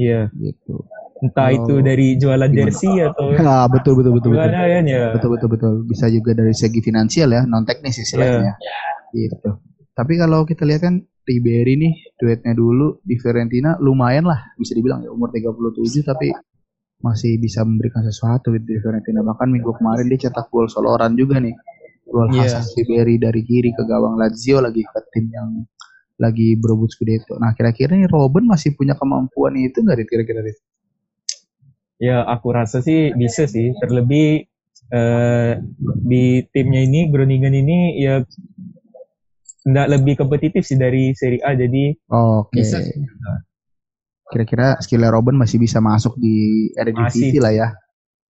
Iya. 0.00 0.20
Gitu. 0.32 0.74
Entah 1.22 1.52
oh, 1.52 1.56
itu 1.56 1.74
dari 1.84 2.18
jualan 2.18 2.50
jersey 2.50 2.98
atau 2.98 3.30
ah, 3.44 3.68
betul 3.68 4.00
betul 4.00 4.16
betul 4.18 4.34
betul. 4.34 4.50
Kan, 4.50 4.84
ya. 4.88 5.12
Betul 5.14 5.30
betul 5.36 5.48
betul. 5.52 5.72
Bisa 5.84 6.08
juga 6.08 6.32
dari 6.32 6.56
segi 6.56 6.80
finansial 6.80 7.28
ya, 7.30 7.42
non 7.44 7.68
teknis 7.68 8.00
istilahnya. 8.00 8.56
Yeah. 8.56 9.28
Gitu. 9.28 9.50
Tapi 9.92 10.16
kalau 10.16 10.48
kita 10.48 10.64
lihat 10.64 10.82
kan 10.82 11.04
Ribery 11.22 11.78
nih 11.78 11.94
duetnya 12.18 12.52
dulu 12.56 12.98
di 13.06 13.14
Fiorentina 13.14 13.78
lumayan 13.78 14.26
lah 14.26 14.50
bisa 14.58 14.74
dibilang 14.74 15.06
ya 15.06 15.14
umur 15.14 15.30
37 15.30 16.02
tapi 16.02 16.34
masih 17.02 17.36
bisa 17.42 17.66
memberikan 17.66 18.06
sesuatu 18.06 18.54
gitu 18.54 18.64
di 18.64 18.78
Fiorentina 18.78 19.26
bahkan 19.26 19.50
minggu 19.50 19.74
kemarin 19.74 20.06
dia 20.06 20.30
cetak 20.30 20.48
gol 20.54 20.70
soloran 20.70 21.18
juga 21.18 21.42
nih 21.42 21.54
gol 22.06 22.30
yeah. 22.30 22.46
Hasan 22.46 22.70
Ribery 22.78 23.18
dari 23.18 23.42
kiri 23.42 23.74
ke 23.74 23.82
gawang 23.82 24.16
Lazio 24.16 24.62
lagi 24.62 24.86
ke 24.86 25.00
tim 25.10 25.26
yang 25.34 25.66
lagi 26.22 26.54
berebut 26.54 26.94
Scudetto. 26.94 27.34
Nah 27.42 27.50
kira-kira 27.58 27.98
nih 27.98 28.06
Robin 28.06 28.46
masih 28.46 28.78
punya 28.78 28.94
kemampuan 28.94 29.58
itu 29.58 29.82
nggak 29.82 30.06
kira-kira? 30.06 30.46
Ya 31.98 32.22
aku 32.22 32.54
rasa 32.54 32.78
sih 32.78 33.10
bisa 33.18 33.50
sih 33.50 33.74
terlebih 33.82 34.46
uh, 34.94 35.58
di 36.06 36.46
timnya 36.54 36.86
ini 36.86 37.10
Groningen 37.10 37.54
ini 37.54 37.78
ya 37.98 38.22
nggak 39.62 39.88
lebih 39.98 40.14
kompetitif 40.18 40.66
sih 40.66 40.78
dari 40.78 41.14
Serie 41.14 41.42
A 41.46 41.54
jadi 41.54 41.94
oh, 42.10 42.46
okay. 42.46 42.62
bisa 42.62 42.82
kira-kira 44.32 44.80
skillnya 44.80 45.12
Robin 45.12 45.36
masih 45.36 45.60
bisa 45.60 45.84
masuk 45.84 46.16
di 46.16 46.68
Eredivisie 46.72 47.36
lah 47.36 47.52
ya? 47.52 47.68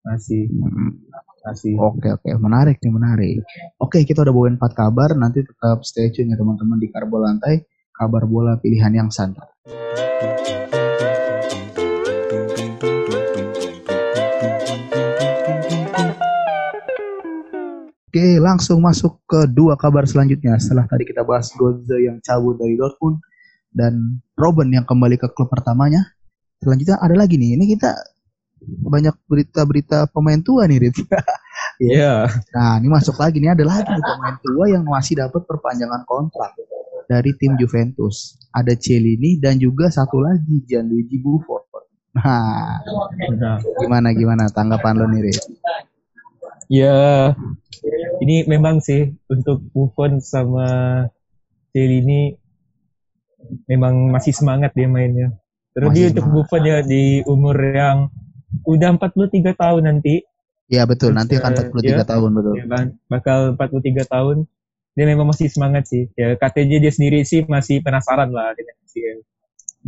Masih. 0.02 0.50
Hmm. 0.50 0.98
masih. 1.46 1.74
Oke 1.78 2.10
oke. 2.10 2.30
Menarik 2.42 2.82
nih 2.82 2.94
menarik. 2.94 3.36
Oke 3.78 4.02
kita 4.02 4.26
udah 4.26 4.34
bawain 4.34 4.58
empat 4.58 4.74
kabar. 4.74 5.14
Nanti 5.14 5.46
tetap 5.46 5.86
stay 5.86 6.10
tune 6.10 6.34
ya 6.34 6.38
teman-teman 6.42 6.82
di 6.82 6.90
Karbo 6.90 7.22
Lantai. 7.22 7.62
Kabar 7.94 8.26
bola 8.26 8.58
pilihan 8.58 8.94
yang 8.98 9.10
santai. 9.14 9.46
Oke, 18.12 18.44
langsung 18.44 18.84
masuk 18.84 19.24
ke 19.24 19.48
dua 19.48 19.80
kabar 19.80 20.04
selanjutnya. 20.04 20.60
Setelah 20.60 20.84
tadi 20.84 21.08
kita 21.08 21.24
bahas 21.24 21.48
Goze 21.56 21.96
yang 21.96 22.20
cabut 22.20 22.60
dari 22.60 22.76
Dortmund, 22.76 23.24
dan 23.72 24.20
Robin 24.36 24.70
yang 24.72 24.86
kembali 24.86 25.18
ke 25.18 25.28
klub 25.32 25.48
pertamanya. 25.52 26.04
Selanjutnya 26.62 27.02
ada 27.02 27.16
lagi 27.18 27.40
nih, 27.40 27.58
ini 27.58 27.66
kita 27.74 27.96
banyak 28.62 29.16
berita-berita 29.26 30.12
pemain 30.14 30.38
tua 30.40 30.70
nih, 30.70 30.88
Rit. 30.88 30.98
Iya. 31.82 32.30
yeah. 32.30 32.54
Nah, 32.54 32.78
ini 32.78 32.94
masuk 32.94 33.18
lagi 33.18 33.42
nih 33.42 33.58
ada 33.58 33.66
lagi 33.66 33.90
nih 33.90 34.06
pemain 34.06 34.38
tua 34.38 34.70
yang 34.70 34.86
masih 34.86 35.18
dapat 35.18 35.42
perpanjangan 35.50 36.06
kontrak 36.06 36.54
dari 37.10 37.34
tim 37.42 37.58
Juventus. 37.58 38.38
Ada 38.54 38.78
Celini 38.78 39.42
dan 39.42 39.58
juga 39.58 39.90
satu 39.90 40.22
lagi 40.22 40.62
Gianluigi 40.62 41.18
Buffon. 41.18 41.66
Nah, 42.14 42.86
gimana 43.82 44.14
gimana 44.14 44.46
tanggapan 44.54 44.94
lo 44.94 45.10
nih, 45.10 45.22
Rit? 45.26 45.42
Ya, 46.70 47.34
ini 48.22 48.46
memang 48.46 48.78
sih 48.78 49.18
untuk 49.26 49.66
Buffon 49.74 50.22
sama 50.22 50.70
Celini 51.74 52.41
memang 53.66 54.12
masih 54.14 54.34
semangat 54.36 54.72
dia 54.76 54.88
mainnya. 54.88 55.36
Terlebih 55.72 56.12
untuk 56.16 56.28
Buffon 56.32 56.64
ya 56.68 56.84
di 56.84 57.24
umur 57.24 57.56
yang 57.56 58.12
udah 58.68 58.90
43 59.00 59.56
tahun 59.56 59.84
nanti. 59.88 60.24
Iya 60.72 60.88
betul, 60.88 61.12
nanti 61.12 61.36
akan 61.36 61.72
43 61.72 61.84
ya, 61.84 62.04
tahun 62.08 62.30
betul. 62.32 62.54
Ya, 62.56 62.66
bakal 63.12 63.40
43 63.60 64.08
tahun. 64.08 64.38
Dia 64.92 65.06
memang 65.08 65.32
masih 65.32 65.48
semangat 65.48 65.88
sih. 65.88 66.12
Ya 66.20 66.36
KTJ 66.36 66.84
dia 66.84 66.92
sendiri 66.92 67.24
sih 67.24 67.48
masih 67.48 67.80
penasaran 67.80 68.32
lah 68.32 68.52
dengan 68.56 68.76
UCL. 68.84 69.20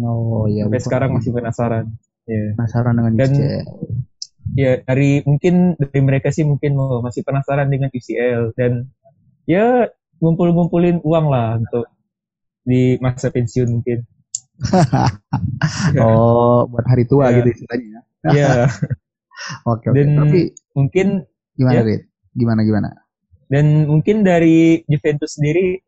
Oh 0.03 0.47
iya. 0.47 0.63
Sampai 0.67 0.81
sekarang 0.83 1.09
masih 1.15 1.31
penasaran. 1.35 1.85
Ya. 2.23 2.55
Penasaran 2.55 2.93
dengan 2.95 3.13
Dan. 3.19 3.31
Ya 4.53 4.83
dari 4.83 5.23
mungkin 5.23 5.75
dari 5.79 5.99
mereka 6.03 6.31
sih 6.31 6.43
mungkin 6.47 6.75
mau 6.75 6.99
masih 6.99 7.23
penasaran 7.23 7.71
dengan 7.71 7.91
UCL 7.91 8.55
dan 8.59 8.91
ya 9.47 9.87
ngumpul-ngumpulin 10.19 11.03
uang 11.03 11.25
lah 11.27 11.59
untuk 11.59 11.87
di 12.63 12.97
masa 12.99 13.29
pensiun 13.29 13.69
mungkin. 13.79 13.99
oh, 16.03 16.67
buat 16.71 16.85
hari 16.87 17.03
tua 17.05 17.29
yeah. 17.29 17.35
gitu 17.43 17.49
istilahnya. 17.59 17.99
Iya. 18.31 18.51
Oke, 19.67 19.91
oke. 19.91 19.97
Tapi 19.97 20.39
mungkin 20.77 21.25
gimana, 21.57 21.83
ya, 21.83 21.99
Gimana 22.31 22.61
gimana? 22.63 22.89
Dan 23.49 23.89
mungkin 23.89 24.23
dari 24.23 24.85
Juventus 24.87 25.35
sendiri 25.35 25.83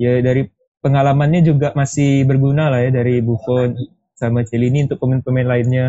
ya 0.00 0.24
dari 0.24 0.46
pengalamannya 0.80 1.44
juga 1.44 1.76
masih 1.76 2.24
berguna 2.24 2.72
lah 2.72 2.80
ya 2.80 2.94
dari 2.94 3.20
Buffon 3.20 3.76
sama 4.14 4.46
Celini 4.46 4.88
untuk 4.88 5.02
pemain-pemain 5.04 5.48
lainnya. 5.58 5.86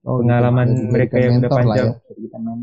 Oh, 0.00 0.20
gitu. 0.20 0.30
pengalaman 0.30 0.68
mereka 0.94 1.16
yang 1.18 1.42
udah 1.42 1.50
panjang. 1.50 1.88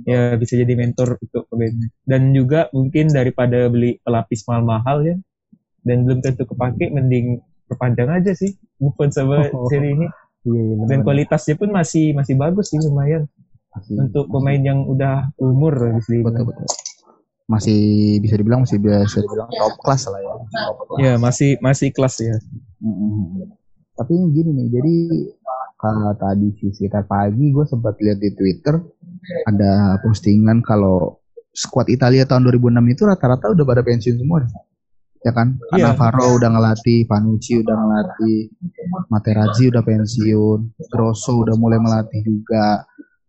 Ya. 0.08 0.14
ya 0.14 0.22
bisa 0.40 0.54
jadi 0.58 0.74
mentor 0.78 1.20
untuk 1.20 1.44
pemain. 1.52 1.74
Dan 2.08 2.32
juga 2.32 2.72
mungkin 2.72 3.12
daripada 3.12 3.68
beli 3.68 4.00
pelapis 4.08 4.46
mahal-mahal 4.48 5.04
ya 5.04 5.16
dan 5.88 6.04
belum 6.04 6.20
tentu 6.20 6.44
kepake 6.44 6.92
mending 6.92 7.40
perpanjang 7.72 8.12
aja 8.12 8.36
sih 8.36 8.56
Buffon 8.78 9.10
sama 9.10 9.48
oh, 9.52 9.68
seri 9.72 9.96
ini. 9.96 10.08
Iya, 10.48 10.62
iya, 10.64 10.76
dan 10.88 11.04
kualitasnya 11.04 11.60
pun 11.60 11.76
masih 11.76 12.16
masih 12.16 12.36
bagus 12.40 12.72
sih 12.72 12.80
lumayan. 12.80 13.28
Masih, 13.76 13.96
untuk 14.00 14.32
pemain 14.32 14.58
yang 14.58 14.88
udah 14.88 15.32
umur 15.38 15.76
betul, 16.02 16.50
betul. 16.50 16.66
masih 17.46 17.80
bisa 18.24 18.36
dibilang 18.40 18.66
masih 18.66 18.82
bisa 18.82 19.20
dibilang 19.22 19.50
top 19.52 19.76
class 19.84 20.08
lah 20.08 20.20
ya. 20.20 20.34
Top 20.66 20.78
ya 20.98 21.14
masih 21.20 21.60
masih 21.60 21.92
kelas 21.92 22.16
ya. 22.20 22.36
Mm-hmm. 22.78 23.50
tapi 23.98 24.14
gini 24.30 24.54
nih 24.54 24.68
jadi 24.78 24.96
kalau 25.82 26.14
tadi 26.14 26.54
sih 26.62 26.70
sekitar 26.70 27.10
pagi 27.10 27.50
gue 27.50 27.66
sempat 27.66 27.98
lihat 27.98 28.22
di 28.22 28.30
Twitter 28.38 28.78
ada 29.50 29.98
postingan 30.06 30.62
kalau 30.62 31.22
skuad 31.58 31.90
Italia 31.90 32.26
tahun 32.30 32.50
2006 32.54 32.94
itu 32.94 33.02
rata-rata 33.10 33.50
udah 33.50 33.66
pada 33.66 33.82
pensiun 33.82 34.22
semua 34.22 34.46
ya 35.28 35.34
kan? 35.36 35.60
Yeah. 35.76 35.92
Navarro 35.92 36.40
udah 36.40 36.50
ngelatih 36.56 37.04
Panucci 37.04 37.60
udah 37.60 37.76
ngelatih 37.76 38.38
Materazzi 39.12 39.68
udah 39.68 39.84
pensiun 39.84 40.60
Grosso 40.88 41.44
udah 41.44 41.56
mulai 41.60 41.80
melatih 41.84 42.24
juga. 42.24 42.88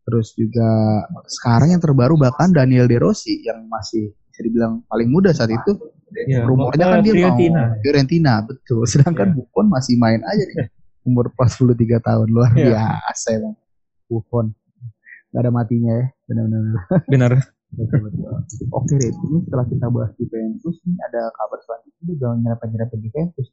Terus 0.08 0.32
juga 0.38 1.04
sekarang 1.28 1.76
yang 1.76 1.82
terbaru 1.82 2.16
bahkan 2.16 2.48
Daniel 2.54 2.88
De 2.88 2.96
Rossi 2.96 3.44
yang 3.44 3.68
masih 3.68 4.14
bisa 4.30 4.40
dibilang 4.40 4.80
paling 4.88 5.10
muda 5.10 5.34
saat 5.34 5.50
itu. 5.50 5.76
Yeah, 6.08 6.48
rumornya 6.48 6.88
kan 6.88 7.04
dia 7.04 7.12
Fiorentina. 7.12 7.62
mau 7.68 7.80
Fiorentina 7.84 8.32
betul. 8.40 8.80
Sedangkan 8.88 9.34
yeah. 9.34 9.36
Buffon 9.36 9.66
masih 9.68 10.00
main 10.00 10.24
aja 10.24 10.44
nih. 10.48 10.72
Umur 11.04 11.28
43 11.36 11.76
tahun 12.00 12.26
luar 12.32 12.50
yeah. 12.56 12.96
biasa 13.04 13.36
ya 13.36 13.52
Buffon. 14.08 14.56
Gak 15.28 15.44
ada 15.44 15.50
matinya 15.52 15.92
ya 15.92 16.06
benar-benar. 16.24 16.88
Benar 17.12 17.57
Oke, 18.72 18.94
Red. 18.96 19.12
Ini 19.12 19.38
setelah 19.44 19.66
kita 19.68 19.86
bahas 19.92 20.12
Juventus, 20.16 20.76
ini 20.88 20.96
ada 21.04 21.28
kabar 21.36 21.60
selanjutnya 21.62 22.02
juga 22.08 22.28
nyerempet-nyerempet 22.40 22.98
Juventus. 23.04 23.46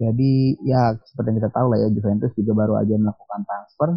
Jadi 0.00 0.56
ya 0.64 0.96
seperti 0.96 1.28
yang 1.28 1.38
kita 1.44 1.52
tahu 1.52 1.66
lah 1.76 1.78
ya 1.84 1.88
Juventus 1.92 2.32
juga 2.32 2.52
baru 2.56 2.80
aja 2.80 2.96
melakukan 2.96 3.40
transfer 3.44 3.90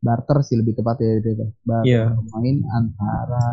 barter 0.00 0.38
sih 0.44 0.56
lebih 0.60 0.80
tepat 0.80 0.96
ya 1.00 1.20
itu 1.20 1.48
barter 1.64 1.88
yeah. 1.88 2.08
pemain 2.12 2.56
antara 2.76 3.44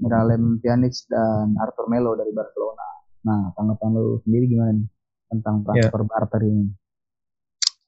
Miralem 0.00 0.56
Pjanic 0.60 0.96
dan 1.08 1.52
Arthur 1.60 1.88
Melo 1.92 2.16
dari 2.16 2.32
Barcelona. 2.32 2.88
Nah 3.28 3.40
tanggapan 3.56 3.88
lo 3.92 4.20
sendiri 4.24 4.44
gimana 4.48 4.72
nih 4.72 4.88
tentang 5.32 5.54
iya. 5.60 5.64
transfer 5.88 6.00
yeah. 6.00 6.08
barter 6.08 6.40
ini? 6.44 6.64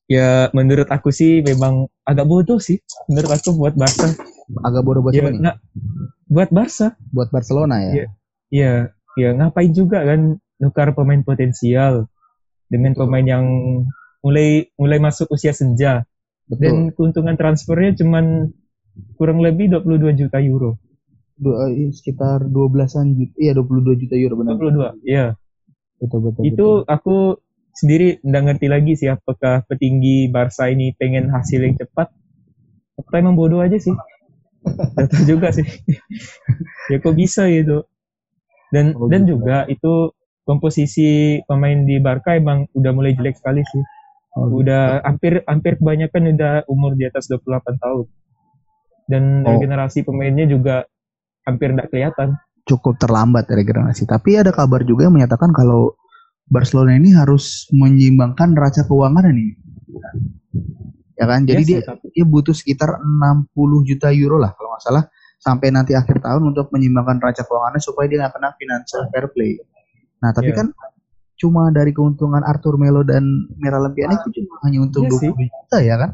Ya 0.04 0.30
menurut 0.52 0.88
aku 0.92 1.08
sih 1.08 1.40
memang 1.40 1.88
agak 2.04 2.28
bodoh 2.28 2.60
sih 2.60 2.76
menurut 3.08 3.30
aku 3.32 3.56
buat 3.56 3.72
Barca. 3.72 4.12
Agak 4.60 4.84
bodoh 4.84 5.00
buat 5.00 5.16
ya, 5.16 5.32
buat 6.30 6.50
Barca 6.50 6.96
buat 7.12 7.28
Barcelona 7.30 7.80
ya 7.80 7.92
iya 7.92 8.06
iya 8.50 8.72
ya, 9.14 9.30
ngapain 9.34 9.70
juga 9.70 10.02
kan 10.02 10.38
nukar 10.58 10.94
pemain 10.94 11.22
potensial 11.22 12.06
dengan 12.70 12.96
Betul. 12.96 13.00
pemain 13.06 13.26
yang 13.26 13.44
mulai 14.24 14.72
mulai 14.80 14.98
masuk 14.98 15.30
usia 15.34 15.52
senja. 15.52 16.08
Betul. 16.48 16.60
Dan 16.60 16.74
keuntungan 16.96 17.36
transfernya 17.36 18.04
cuman 18.04 18.52
kurang 19.16 19.40
lebih 19.44 19.72
22 19.72 20.20
juta 20.26 20.38
euro. 20.40 20.80
Dua, 21.34 21.66
eh, 21.66 21.90
sekitar 21.90 22.46
12-an 22.46 23.06
juta, 23.18 23.34
iya 23.42 23.52
22 23.56 24.00
juta 24.06 24.14
euro 24.14 24.34
benar. 24.38 24.54
22, 24.56 25.02
iya. 25.02 25.34
Betul 25.98 26.20
betul. 26.30 26.42
Itu 26.46 26.68
betul. 26.84 26.88
aku 26.88 27.16
sendiri 27.74 28.22
nggak 28.22 28.42
ngerti 28.46 28.66
lagi 28.70 28.92
sih 28.94 29.10
apakah 29.10 29.66
petinggi 29.66 30.30
Barca 30.30 30.70
ini 30.70 30.94
pengen 30.94 31.26
hasil 31.26 31.58
yang 31.58 31.74
cepat 31.74 32.06
atau 32.94 33.14
emang 33.18 33.34
bodoh 33.34 33.60
aja 33.60 33.76
sih. 33.76 33.92
Gak 34.64 35.24
juga 35.28 35.48
sih. 35.52 35.66
ya 36.90 36.96
kok 37.00 37.14
bisa 37.14 37.46
gitu. 37.48 37.84
Dan 38.72 38.96
oh, 38.96 39.06
dan 39.06 39.28
gitu. 39.28 39.38
juga 39.38 39.68
itu 39.70 40.10
komposisi 40.44 41.40
pemain 41.48 41.84
di 41.84 41.96
Barca 42.00 42.36
emang 42.36 42.68
udah 42.76 42.92
mulai 42.92 43.16
jelek 43.16 43.38
sekali 43.38 43.62
sih. 43.64 43.84
Oh, 44.34 44.50
gitu. 44.50 44.66
udah 44.66 45.04
hampir 45.06 45.46
hampir 45.46 45.78
kebanyakan 45.78 46.34
udah 46.34 46.52
umur 46.66 46.98
di 46.98 47.06
atas 47.06 47.30
28 47.30 47.78
tahun. 47.78 48.06
Dan 49.04 49.44
oh. 49.44 49.54
regenerasi 49.54 50.02
pemainnya 50.02 50.48
juga 50.48 50.88
hampir 51.44 51.72
tidak 51.76 51.92
kelihatan. 51.92 52.28
Cukup 52.64 52.96
terlambat 52.96 53.44
regenerasi. 53.52 54.08
Tapi 54.08 54.40
ada 54.40 54.50
kabar 54.50 54.80
juga 54.82 55.06
yang 55.06 55.14
menyatakan 55.14 55.52
kalau 55.52 55.92
Barcelona 56.48 56.96
ini 56.96 57.12
harus 57.12 57.68
menyeimbangkan 57.72 58.56
neraca 58.56 58.84
keuangan 58.84 59.28
ini. 59.32 59.56
Ya 61.24 61.26
kan? 61.32 61.40
Jadi 61.48 61.62
yes, 61.64 61.68
dia 61.68 61.80
dia 62.12 62.24
butuh 62.28 62.52
sekitar 62.52 63.00
60 63.00 63.88
juta 63.88 64.12
euro 64.12 64.36
lah 64.36 64.52
kalau 64.52 64.76
nggak 64.76 64.84
salah 64.84 65.04
sampai 65.40 65.68
nanti 65.72 65.92
akhir 65.92 66.24
tahun 66.24 66.52
untuk 66.52 66.72
menyeimbangkan 66.72 67.20
neraca 67.20 67.44
keuangannya 67.44 67.80
supaya 67.80 68.06
dia 68.08 68.18
nggak 68.24 68.32
kena 68.36 68.50
financial 68.56 69.02
fair 69.12 69.26
play. 69.32 69.60
Nah, 70.24 70.32
tapi 70.32 70.56
yeah. 70.56 70.58
kan 70.64 70.66
cuma 71.36 71.68
dari 71.68 71.92
keuntungan 71.92 72.40
Arthur 72.40 72.80
Melo 72.80 73.04
dan 73.04 73.24
Mira 73.60 73.76
Lempian 73.76 74.16
itu 74.16 74.40
cuma 74.40 74.56
hanya 74.64 74.78
untuk 74.80 75.04
yeah, 75.04 75.36
20 75.36 75.52
juta 75.52 75.78
ya 75.84 75.96
kan? 76.00 76.10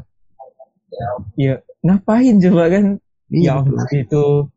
Iya, 1.39 1.53
ngapain 1.85 2.35
coba 2.43 2.63
kan? 2.67 2.83
Iya, 3.31 3.63
ya, 3.63 3.83
itu 3.95 4.51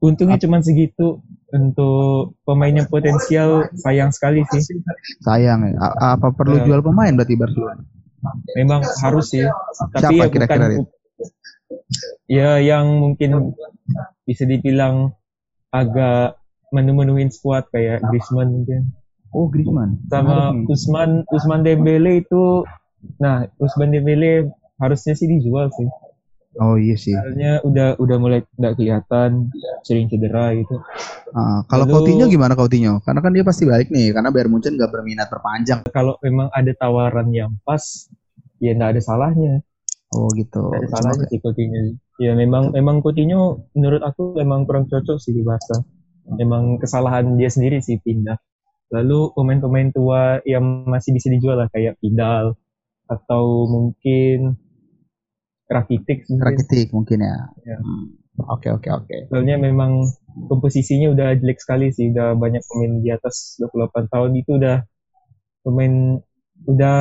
untungnya 0.00 0.40
cuma 0.40 0.64
segitu 0.64 1.20
untuk 1.52 2.40
pemain 2.48 2.72
yang 2.72 2.88
potensial 2.88 3.68
sayang 3.76 4.14
sekali 4.14 4.46
sih. 4.48 4.80
Sayang 5.20 5.68
ya. 5.68 5.76
Apa 6.16 6.32
perlu 6.32 6.62
ya. 6.62 6.72
jual 6.72 6.80
pemain 6.80 7.12
berarti 7.12 7.36
Barcelona? 7.36 7.84
Memang 8.56 8.84
harus 9.04 9.32
sih. 9.32 9.44
Tapi 9.96 10.20
Siapa 10.20 10.24
ya 10.24 10.32
kira-kira 10.32 10.66
bukan 10.76 10.98
ya 12.30 12.62
yang 12.62 13.02
mungkin 13.02 13.54
bisa 14.22 14.46
dibilang 14.46 15.14
agak 15.74 16.38
menu-menuin 16.70 17.30
squad 17.34 17.66
kayak 17.74 18.02
Griezmann 18.06 18.62
mungkin. 18.62 18.94
Oh 19.34 19.50
Griezmann. 19.50 19.98
Sama 20.10 20.54
Usman 20.66 21.26
Usman 21.30 21.66
Dembele 21.66 22.22
itu, 22.22 22.66
nah 23.18 23.46
Usman 23.58 23.90
Dembele 23.90 24.50
harusnya 24.78 25.18
sih 25.18 25.26
dijual 25.26 25.70
sih. 25.74 25.86
Oh 26.58 26.74
iya 26.74 26.98
sih. 26.98 27.14
Soalnya 27.14 27.62
udah 27.62 27.88
udah 28.02 28.16
mulai 28.18 28.42
nggak 28.58 28.74
kelihatan, 28.74 29.54
sering 29.86 30.10
cedera 30.10 30.50
gitu. 30.58 30.82
Uh, 31.30 31.62
kalau 31.70 31.86
Lalu, 31.86 31.94
Coutinho 31.94 32.26
gimana 32.26 32.58
Coutinho? 32.58 32.98
Karena 33.06 33.22
kan 33.22 33.30
dia 33.30 33.46
pasti 33.46 33.70
balik 33.70 33.86
nih, 33.94 34.10
karena 34.10 34.34
Bayern 34.34 34.50
Munchen 34.50 34.74
nggak 34.74 34.90
berminat 34.90 35.30
perpanjang. 35.30 35.86
Kalau 35.94 36.18
memang 36.26 36.50
ada 36.50 36.74
tawaran 36.74 37.30
yang 37.30 37.54
pas, 37.62 38.10
ya 38.58 38.74
nggak 38.74 38.98
ada 38.98 39.00
salahnya. 39.02 39.62
Oh 40.10 40.26
gitu. 40.34 40.74
Ada 40.74 40.90
salahnya 40.90 41.24
sih 41.30 41.38
Coutinho. 41.38 41.94
Ya 42.18 42.34
memang 42.34 42.74
memang 42.74 42.98
Coutinho 42.98 43.70
menurut 43.78 44.02
aku 44.02 44.34
memang 44.34 44.66
kurang 44.66 44.90
cocok 44.90 45.22
sih 45.22 45.30
di 45.30 45.46
Barca. 45.46 45.86
Memang 46.34 46.82
kesalahan 46.82 47.38
dia 47.38 47.46
sendiri 47.46 47.78
sih 47.78 48.02
pindah. 48.02 48.38
Lalu 48.90 49.30
pemain-pemain 49.38 49.94
tua 49.94 50.42
yang 50.42 50.82
masih 50.82 51.14
bisa 51.14 51.30
dijual 51.30 51.62
lah 51.62 51.70
kayak 51.70 51.94
Vidal 52.02 52.58
atau 53.06 53.70
mungkin 53.70 54.58
Rakitic 55.70 56.26
mungkin. 56.26 56.44
Rakitic 56.44 56.88
mungkin 56.90 57.18
ya. 57.22 57.36
ya. 57.62 57.78
Hmm. 57.78 58.18
Oke 58.50 58.72
oke 58.74 58.88
oke. 58.90 59.16
Soalnya 59.30 59.60
memang 59.60 60.02
komposisinya 60.50 61.12
udah 61.14 61.36
jelek 61.38 61.62
sekali 61.62 61.94
sih, 61.94 62.10
udah 62.10 62.34
banyak 62.34 62.62
pemain 62.66 62.94
di 62.98 63.10
atas 63.14 63.60
28 63.62 64.10
tahun 64.10 64.30
itu 64.34 64.50
udah 64.58 64.76
pemain 65.62 66.18
udah 66.66 66.98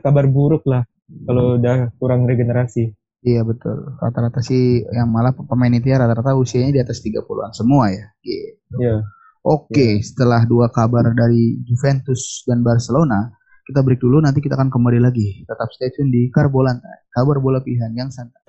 kabar 0.00 0.24
buruk 0.28 0.64
lah 0.68 0.84
kalau 1.26 1.58
udah 1.58 1.90
kurang 1.98 2.28
regenerasi. 2.28 2.92
Iya 3.22 3.46
betul. 3.46 3.98
Rata-rata 4.02 4.42
sih 4.42 4.82
yang 4.90 5.10
malah 5.10 5.30
pemain 5.34 5.70
itu 5.70 5.94
ya 5.94 6.02
rata-rata 6.02 6.34
usianya 6.34 6.74
di 6.74 6.80
atas 6.82 7.02
30-an 7.02 7.54
semua 7.54 7.90
ya. 7.90 8.06
Gitu. 8.22 8.76
Iya. 8.82 8.96
Oke, 9.42 9.74
yeah. 9.74 9.94
setelah 9.98 10.46
dua 10.46 10.70
kabar 10.70 11.02
dari 11.10 11.58
Juventus 11.66 12.46
dan 12.46 12.62
Barcelona, 12.62 13.26
kita 13.62 13.78
break 13.78 14.02
dulu, 14.02 14.18
nanti 14.18 14.42
kita 14.42 14.58
akan 14.58 14.74
kembali 14.74 14.98
lagi. 14.98 15.46
Tetap 15.46 15.70
stay 15.70 15.94
tune 15.94 16.10
di 16.10 16.26
Karbolanta, 16.34 17.06
kabar 17.14 17.38
bola 17.38 17.62
pilihan 17.62 17.94
yang 17.94 18.10
santai. 18.10 18.42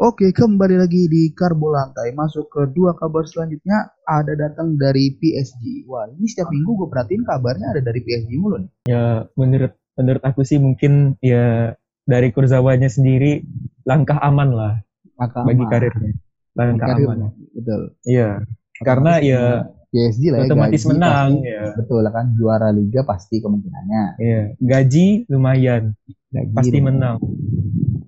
Oke, 0.00 0.32
kembali 0.36 0.80
lagi 0.80 1.06
di 1.06 1.32
Karbo 1.32 1.70
Lantai. 1.70 2.12
Masuk 2.16 2.50
ke 2.50 2.66
dua 2.72 2.96
kabar 2.96 3.24
selanjutnya 3.24 3.94
ada 4.04 4.32
datang 4.32 4.74
dari 4.74 5.16
PSG. 5.16 5.86
Wah, 5.86 6.08
ini 6.08 6.26
setiap 6.26 6.50
minggu 6.50 6.72
gue 6.76 6.88
perhatiin 6.88 7.22
kabarnya 7.24 7.72
ada 7.72 7.80
dari 7.84 8.00
PSG 8.04 8.30
mulu 8.36 8.58
nih. 8.64 8.70
Ya, 8.90 9.28
menurut 9.38 9.76
menurut 10.00 10.22
aku 10.24 10.44
sih 10.44 10.56
mungkin 10.56 11.20
ya 11.20 11.76
dari 12.08 12.32
Kurzawanya 12.32 12.88
sendiri 12.88 13.44
langkah 13.84 14.18
aman 14.18 14.50
lah 14.50 14.74
langkah 15.20 15.44
bagi 15.44 15.62
aman. 15.62 15.70
karirnya 15.70 16.12
langkah 16.54 16.96
aman. 16.96 17.30
Betul. 17.54 17.94
Iya. 18.06 18.42
Karena 18.80 19.20
ya 19.20 19.68
PSG 19.90 20.22
lah 20.30 20.38
ya 20.40 20.46
otomatis 20.46 20.82
menang 20.86 21.28
pasti, 21.42 21.50
ya. 21.50 21.62
Betul 21.74 22.04
kan 22.14 22.26
juara 22.38 22.68
liga 22.70 23.00
pasti 23.02 23.36
kemungkinannya. 23.42 24.04
Iya, 24.22 24.42
gaji 24.62 25.26
lumayan. 25.26 25.82
Gaji 26.30 26.54
pasti 26.54 26.78
lumayan. 26.78 26.86
menang. 26.94 27.16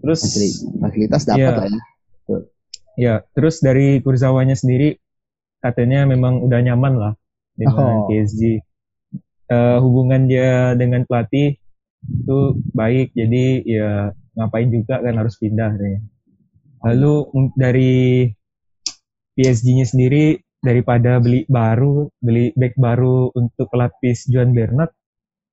Terus 0.03 0.21
fasilitas 0.79 1.23
dapat 1.27 1.43
ya, 1.43 1.51
lah 1.59 1.67
ya. 1.67 1.83
Betul. 2.23 2.41
Ya, 2.93 3.15
terus 3.35 3.59
dari 3.59 3.99
Kurzawanya 3.99 4.55
sendiri 4.55 4.95
katanya 5.59 6.07
memang 6.07 6.43
udah 6.47 6.61
nyaman 6.63 6.95
lah 6.95 7.13
dengan 7.59 8.07
oh. 8.07 8.11
PSG. 8.11 8.63
Uh, 9.51 9.53
eh, 9.53 9.79
hubungan 9.83 10.31
dia 10.31 10.79
dengan 10.79 11.03
pelatih 11.05 11.59
itu 12.03 12.39
baik, 12.75 13.15
jadi 13.15 13.45
ya 13.63 13.91
ngapain 14.39 14.71
juga 14.71 15.03
kan 15.03 15.15
harus 15.19 15.35
pindah 15.39 15.71
deh. 15.77 15.99
Lalu 16.83 17.15
dari 17.55 18.27
PSG-nya 19.39 19.87
sendiri 19.87 20.37
daripada 20.63 21.19
beli 21.19 21.47
baru, 21.51 22.11
beli 22.23 22.55
back 22.55 22.79
baru 22.79 23.31
untuk 23.35 23.67
pelapis 23.71 24.31
Juan 24.31 24.55
Bernat, 24.55 24.91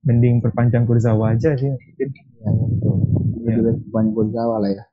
mending 0.05 0.41
perpanjang 0.41 0.85
Kurzawa 0.85 1.33
aja 1.33 1.57
sih. 1.57 1.69
Ya, 1.69 2.49
betul. 2.53 2.95
Ya. 3.45 3.57
Perpanjang 3.61 4.15
Kurzawa 4.15 4.55
lah 4.61 4.71
ya. 4.73 4.83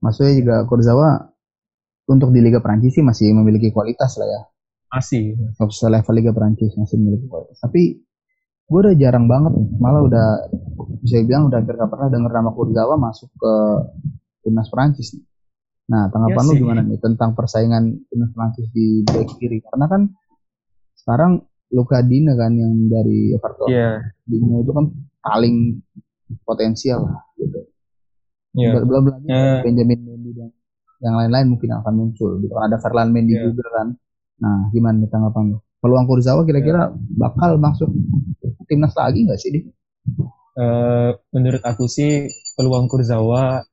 Maksudnya 0.00 0.32
juga 0.36 0.56
Kurzawa 0.64 1.08
untuk 2.08 2.32
di 2.32 2.40
Liga 2.40 2.58
Prancis 2.64 2.96
sih 2.96 3.04
masih 3.04 3.36
memiliki 3.36 3.68
kualitas 3.70 4.16
lah 4.16 4.26
ya. 4.26 4.40
Masih. 4.90 5.38
Level 5.60 6.14
Liga 6.16 6.32
Prancis 6.34 6.72
masih 6.74 6.96
memiliki 6.98 7.28
kualitas. 7.30 7.60
Tapi 7.60 8.00
gue 8.70 8.78
udah 8.80 8.94
jarang 8.94 9.26
banget 9.26 9.50
malah 9.82 10.02
udah 10.06 10.26
bisa 11.02 11.18
bilang 11.26 11.50
udah 11.50 11.58
hampir 11.58 11.74
gak 11.74 11.90
pernah 11.90 12.06
denger 12.06 12.30
nama 12.30 12.50
Kurzawa 12.54 12.94
masuk 12.98 13.28
ke 13.34 13.52
timnas 14.46 14.70
Prancis 14.72 15.14
nih. 15.14 15.24
Nah, 15.90 16.06
tanggapan 16.06 16.44
ya 16.44 16.46
lu 16.46 16.52
gimana 16.62 16.80
nih 16.86 16.98
tentang 17.02 17.34
persaingan 17.34 18.06
timnas 18.06 18.30
Prancis 18.30 18.70
di 18.70 19.02
back 19.02 19.26
kiri? 19.42 19.58
Karena 19.66 19.90
kan 19.90 20.02
sekarang 20.94 21.42
Luka 21.74 21.98
Dina 22.06 22.38
kan 22.38 22.54
yang 22.54 22.86
dari 22.86 23.34
Everton. 23.34 23.68
Yeah. 23.70 23.98
Dina 24.22 24.62
itu 24.62 24.70
kan 24.70 24.86
paling 25.18 25.82
potensial 26.46 27.10
lah 27.10 27.26
gitu. 27.34 27.66
Yeah. 28.54 28.86
Belum 28.86 29.10
lagi 29.10 29.26
yeah. 29.26 29.62
Benjamin 29.66 30.00
Mendy 30.06 30.30
dan 30.34 30.50
yang 31.02 31.14
lain-lain 31.18 31.46
mungkin 31.58 31.74
akan 31.74 31.94
muncul. 31.98 32.38
Gitu. 32.38 32.54
Ada 32.54 32.78
Ferland 32.78 33.10
Mendy 33.10 33.34
yeah. 33.34 33.50
juga 33.50 33.66
kan. 33.74 33.88
Nah, 34.40 34.70
gimana 34.70 35.02
nih 35.02 35.10
tanggapan 35.10 35.54
lu? 35.54 35.58
Peluang 35.82 36.06
Kurzawa 36.06 36.46
kira-kira 36.46 36.94
yeah. 36.94 37.18
bakal 37.18 37.58
masuk 37.58 37.90
timnas 38.70 38.94
lagi 38.94 39.26
nggak 39.26 39.40
sih? 39.42 39.66
Uh, 40.54 41.18
menurut 41.34 41.62
aku 41.66 41.90
sih 41.90 42.30
peluang 42.54 42.86
Kurzawa 42.86 43.66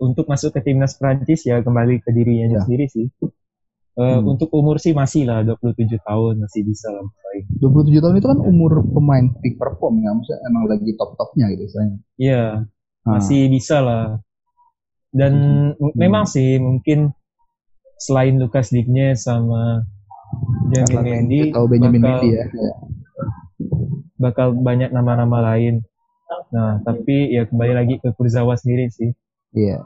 untuk 0.00 0.26
masuk 0.26 0.54
ke 0.54 0.60
timnas 0.62 0.98
Prancis 0.98 1.46
ya 1.46 1.62
kembali 1.62 2.02
ke 2.02 2.10
dirinya 2.10 2.58
ya. 2.58 2.60
sendiri 2.66 2.86
sih. 2.90 3.06
Uh, 3.94 4.18
hmm. 4.18 4.34
Untuk 4.34 4.50
umur 4.50 4.82
sih 4.82 4.90
masih 4.90 5.22
lah 5.22 5.46
27 5.46 5.86
tahun 6.02 6.42
masih 6.42 6.66
bisa 6.66 6.90
lah 6.90 7.06
bersaing. 7.34 7.46
27 7.58 8.02
tahun 8.02 8.14
itu 8.18 8.28
kan 8.30 8.40
umur 8.40 8.72
pemain 8.86 9.26
peak 9.42 9.58
perform 9.58 10.02
ya, 10.02 10.10
maksudnya 10.14 10.40
emang 10.46 10.64
lagi 10.70 10.90
top-topnya 10.94 11.46
gitu 11.54 11.64
saya. 11.70 11.94
Iya, 12.18 12.44
ah. 13.06 13.10
masih 13.18 13.40
bisa 13.50 13.76
lah. 13.82 14.06
Dan 15.14 15.34
hmm. 15.78 15.94
memang 15.94 16.26
sih 16.26 16.58
mungkin 16.58 17.14
selain 17.98 18.38
Lukas 18.38 18.74
Digne 18.74 19.14
sama 19.14 19.86
Benjamin 20.70 21.22
Mendy 21.22 21.40
atau 21.54 21.70
Benjamin 21.70 22.02
bakal, 22.02 22.10
Mendy 22.18 22.28
ya. 22.34 22.44
Bakal 24.18 24.46
banyak 24.58 24.90
nama-nama 24.90 25.54
lain. 25.54 25.86
Nah, 26.50 26.82
tapi 26.82 27.34
ya 27.34 27.46
kembali 27.46 27.72
lagi 27.74 27.94
ke 28.02 28.10
Kurzawa 28.14 28.58
sendiri 28.58 28.90
sih. 28.90 29.14
Iya. 29.54 29.78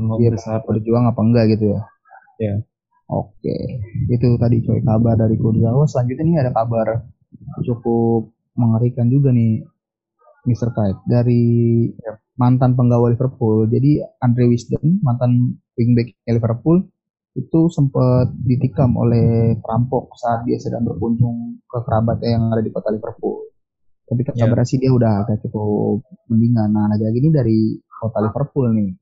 mau 0.00 0.16
dia 0.16 0.32
berjuang 0.64 1.04
apa 1.04 1.20
enggak 1.20 1.44
gitu 1.52 1.76
ya. 1.76 1.80
Ya. 2.40 2.54
Oke, 3.12 3.56
itu 4.08 4.28
tadi 4.40 4.64
coy 4.64 4.80
kabar 4.80 5.20
dari 5.20 5.36
Kurzawa. 5.36 5.84
Selanjutnya 5.84 6.24
nih 6.24 6.36
ada 6.48 6.52
kabar 6.56 7.04
cukup 7.60 8.32
mengerikan 8.56 9.12
juga 9.12 9.28
nih 9.36 9.60
Mr. 10.48 10.72
Kite 10.72 11.00
dari 11.04 11.44
mantan 12.40 12.72
penggawa 12.72 13.12
Liverpool. 13.12 13.68
Jadi 13.68 14.00
Andre 14.24 14.48
Wisdom, 14.48 15.04
mantan 15.04 15.60
wingback 15.76 16.16
Liverpool 16.24 16.88
itu 17.32 17.60
sempat 17.72 18.28
ditikam 18.44 18.92
oleh 18.96 19.56
perampok 19.60 20.12
saat 20.20 20.44
dia 20.44 20.60
sedang 20.60 20.84
berkunjung 20.84 21.64
ke 21.64 21.78
kerabatnya 21.84 22.36
yang 22.36 22.44
ada 22.52 22.60
di 22.64 22.72
kota 22.72 22.92
Liverpool. 22.92 23.48
Tapi 24.04 24.20
kabar 24.28 24.60
yeah. 24.60 24.68
sih 24.68 24.76
dia 24.76 24.92
udah 24.92 25.24
agak 25.24 25.40
cukup 25.48 26.04
mendingan. 26.28 26.68
Nah, 26.76 26.92
lagi 26.92 27.16
ini 27.16 27.32
dari 27.32 27.58
kota 27.80 28.20
Liverpool 28.20 28.68
nih. 28.76 28.92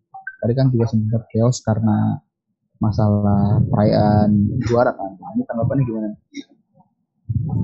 Tadi 0.41 0.53
kan 0.57 0.67
juga 0.73 0.89
sempat 0.89 1.23
chaos 1.29 1.61
karena 1.61 2.17
masalah 2.81 3.61
perayaan 3.69 4.57
juara 4.65 4.97
kan. 4.97 5.11
Nah, 5.21 5.31
ini 5.37 5.45
tanggapannya 5.45 5.85
gimana? 5.85 6.09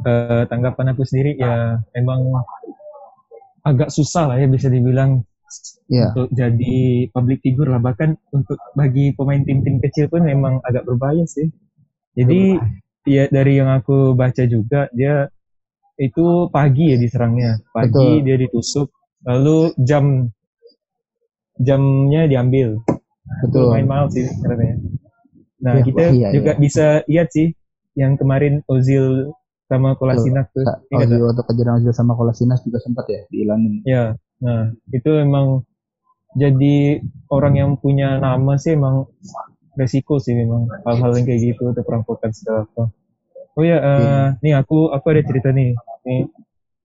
Uh, 0.06 0.42
tanggapan 0.46 0.94
aku 0.94 1.02
sendiri 1.02 1.34
ya 1.40 1.82
emang 1.98 2.22
agak 3.66 3.90
susah 3.90 4.30
lah 4.30 4.36
ya 4.38 4.46
bisa 4.46 4.70
dibilang 4.70 5.26
yeah. 5.90 6.14
untuk 6.14 6.30
jadi 6.30 7.10
public 7.10 7.42
figure 7.42 7.66
lah 7.66 7.82
bahkan 7.82 8.14
untuk 8.30 8.60
bagi 8.78 9.10
pemain 9.18 9.42
tim-tim 9.42 9.82
kecil 9.82 10.06
pun 10.06 10.22
memang 10.22 10.62
agak 10.62 10.86
berbahaya 10.86 11.26
sih. 11.26 11.50
Jadi 12.14 12.60
berbahaya. 12.60 13.08
ya 13.08 13.24
dari 13.32 13.52
yang 13.58 13.72
aku 13.72 14.14
baca 14.14 14.44
juga 14.46 14.86
dia 14.94 15.26
itu 15.96 16.52
pagi 16.52 16.92
ya 16.92 16.96
diserangnya 17.00 17.56
pagi 17.72 18.20
Betul. 18.20 18.24
dia 18.28 18.36
ditusuk 18.36 18.88
lalu 19.24 19.72
jam 19.80 20.28
jamnya 21.60 22.28
diambil 22.28 22.80
Betul. 23.42 23.72
main 23.72 23.88
maaf 23.88 24.12
sih 24.12 24.24
sebenarnya 24.28 24.76
Nah, 25.56 25.80
ya, 25.80 25.82
kita 25.82 26.04
iya, 26.12 26.28
juga 26.36 26.52
iya. 26.56 26.60
bisa 26.60 26.86
lihat 27.08 27.28
sih 27.32 27.56
yang 27.96 28.20
kemarin 28.20 28.60
Ozil 28.68 29.32
sama 29.66 29.96
Kolasinas 29.96 30.46
tuh. 30.52 30.62
Ozil 30.92 31.20
waktu 31.24 31.42
kejadian 31.48 31.80
Ozil 31.80 31.92
sama 31.96 32.12
Kolasinas 32.12 32.60
juga 32.60 32.78
sempat 32.84 33.08
ya 33.08 33.24
dihilangin. 33.32 33.80
Ya, 33.88 34.04
nah 34.38 34.70
itu 34.92 35.10
emang 35.16 35.64
jadi 36.36 37.00
orang 37.32 37.54
yang 37.56 37.70
punya 37.80 38.20
nama 38.20 38.60
sih 38.60 38.76
emang 38.76 39.08
resiko 39.74 40.20
sih 40.20 40.36
memang 40.36 40.68
hal-hal 40.84 41.16
yang 41.16 41.24
kayak 41.24 41.40
gitu 41.56 41.72
atau 41.72 41.82
perampokan 41.82 42.30
segala 42.36 42.68
apa. 42.68 42.92
Oh 43.56 43.64
ya, 43.64 43.80
uh, 43.80 43.96
iya. 43.96 44.16
nih 44.44 44.54
aku 44.60 44.92
aku 44.92 45.06
ada 45.16 45.22
cerita 45.24 45.48
nih. 45.56 45.72
Nih, 46.04 46.28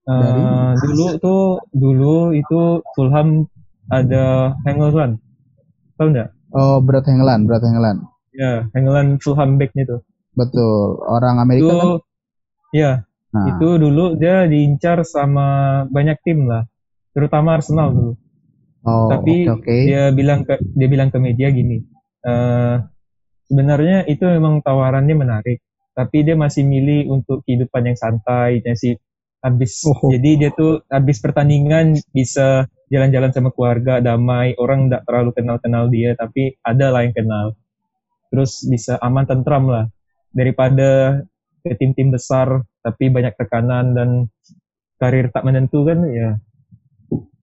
uh, 0.07 0.71
dulu 0.79 1.05
tuh 1.19 1.60
dulu 1.75 2.31
itu 2.31 2.79
Fulham 2.95 3.51
ada 3.91 4.56
Hengeland, 4.63 5.19
tahu 5.99 6.15
nggak? 6.15 6.30
Oh, 6.56 6.80
berat 6.80 7.04
Hengeland, 7.12 7.43
berat 7.47 7.63
Hengeland. 7.67 7.99
Ya, 8.32 8.71
England 8.71 9.19
Fulham 9.19 9.60
backnya 9.60 9.84
tuh. 9.84 10.01
Betul. 10.32 11.04
Orang 11.04 11.43
Amerika 11.43 11.67
itu, 11.67 11.75
kan? 11.75 11.99
Ya. 12.71 12.91
Nah. 13.32 13.47
Itu 13.56 13.80
dulu 13.80 14.19
dia 14.19 14.43
diincar 14.43 15.08
sama 15.08 15.84
banyak 15.88 16.19
tim 16.23 16.51
lah, 16.51 16.67
terutama 17.15 17.56
Arsenal 17.56 17.95
dulu. 17.95 18.13
Oh, 18.84 19.08
Tapi 19.08 19.47
okay, 19.47 19.56
okay. 19.56 19.82
dia 19.88 20.04
bilang 20.12 20.43
ke 20.43 20.60
dia 20.75 20.88
bilang 20.91 21.13
ke 21.13 21.21
media 21.21 21.47
gini, 21.47 21.80
uh, 22.27 22.82
sebenarnya 23.47 24.04
itu 24.10 24.25
memang 24.27 24.60
tawarannya 24.60 25.15
menarik, 25.15 25.63
tapi 25.95 26.27
dia 26.27 26.36
masih 26.36 26.67
milih 26.67 27.08
untuk 27.08 27.45
kehidupan 27.47 27.93
yang 27.93 27.95
santai, 27.95 28.60
sih 28.75 28.99
habis. 29.41 29.82
Oh. 29.86 30.10
jadi 30.10 30.30
dia 30.47 30.49
tuh 30.54 30.86
habis 30.88 31.17
pertandingan 31.19 31.97
bisa 32.13 32.65
jalan-jalan 32.93 33.32
sama 33.34 33.49
keluarga 33.54 33.99
damai. 33.99 34.54
Orang 34.58 34.88
tidak 34.88 35.04
terlalu 35.10 35.32
kenal-kenal 35.36 35.84
dia 35.89 36.13
tapi 36.15 36.56
ada 36.62 36.93
lah 36.93 37.01
yang 37.04 37.15
kenal. 37.17 37.45
Terus 38.32 38.63
bisa 38.69 38.95
aman 39.01 39.27
tentram 39.27 39.67
lah. 39.67 39.86
Daripada 40.32 41.19
ke 41.62 41.75
tim-tim 41.75 42.10
besar 42.10 42.63
tapi 42.82 43.13
banyak 43.13 43.38
tekanan 43.38 43.93
dan 43.93 44.10
karir 44.97 45.30
tak 45.34 45.45
menentu 45.45 45.86
kan 45.86 46.06
ya. 46.10 46.38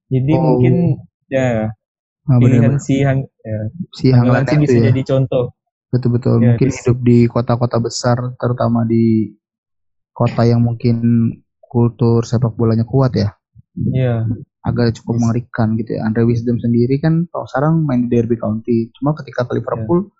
Jadi 0.08 0.32
oh. 0.34 0.56
mungkin 0.56 0.74
ya 1.28 1.74
nah, 2.24 2.38
pilihan 2.40 2.80
bener, 2.80 2.82
si 2.82 3.04
Hang 3.04 3.28
ya, 3.44 3.58
si 3.92 4.06
Hang 4.08 4.28
Lansi 4.32 4.56
bisa 4.56 4.78
ya. 4.80 4.88
jadi 4.90 5.02
contoh. 5.04 5.52
Betul-betul. 5.88 6.44
Ya, 6.44 6.52
mungkin 6.52 6.68
hidup 6.68 6.98
di 7.00 7.18
kota-kota 7.28 7.80
besar 7.80 8.16
terutama 8.36 8.84
di 8.84 9.32
kota 10.12 10.44
yang 10.44 10.60
mungkin 10.60 10.96
kultur 11.68 12.24
sepak 12.24 12.56
bolanya 12.56 12.88
kuat 12.88 13.12
ya. 13.14 13.30
Iya. 13.78 14.26
agak 14.66 15.00
cukup 15.00 15.14
yes. 15.16 15.20
mengerikan 15.22 15.68
gitu 15.78 15.90
ya. 15.96 16.00
Andre 16.04 16.26
Wisdom 16.26 16.58
sendiri 16.58 16.98
kan 16.98 17.30
kalau 17.30 17.46
sekarang 17.46 17.86
main 17.86 18.04
di 18.04 18.08
Derby 18.10 18.36
County. 18.36 18.90
Cuma 18.98 19.14
ketika 19.14 19.46
ke 19.46 19.62
Liverpool 19.62 20.12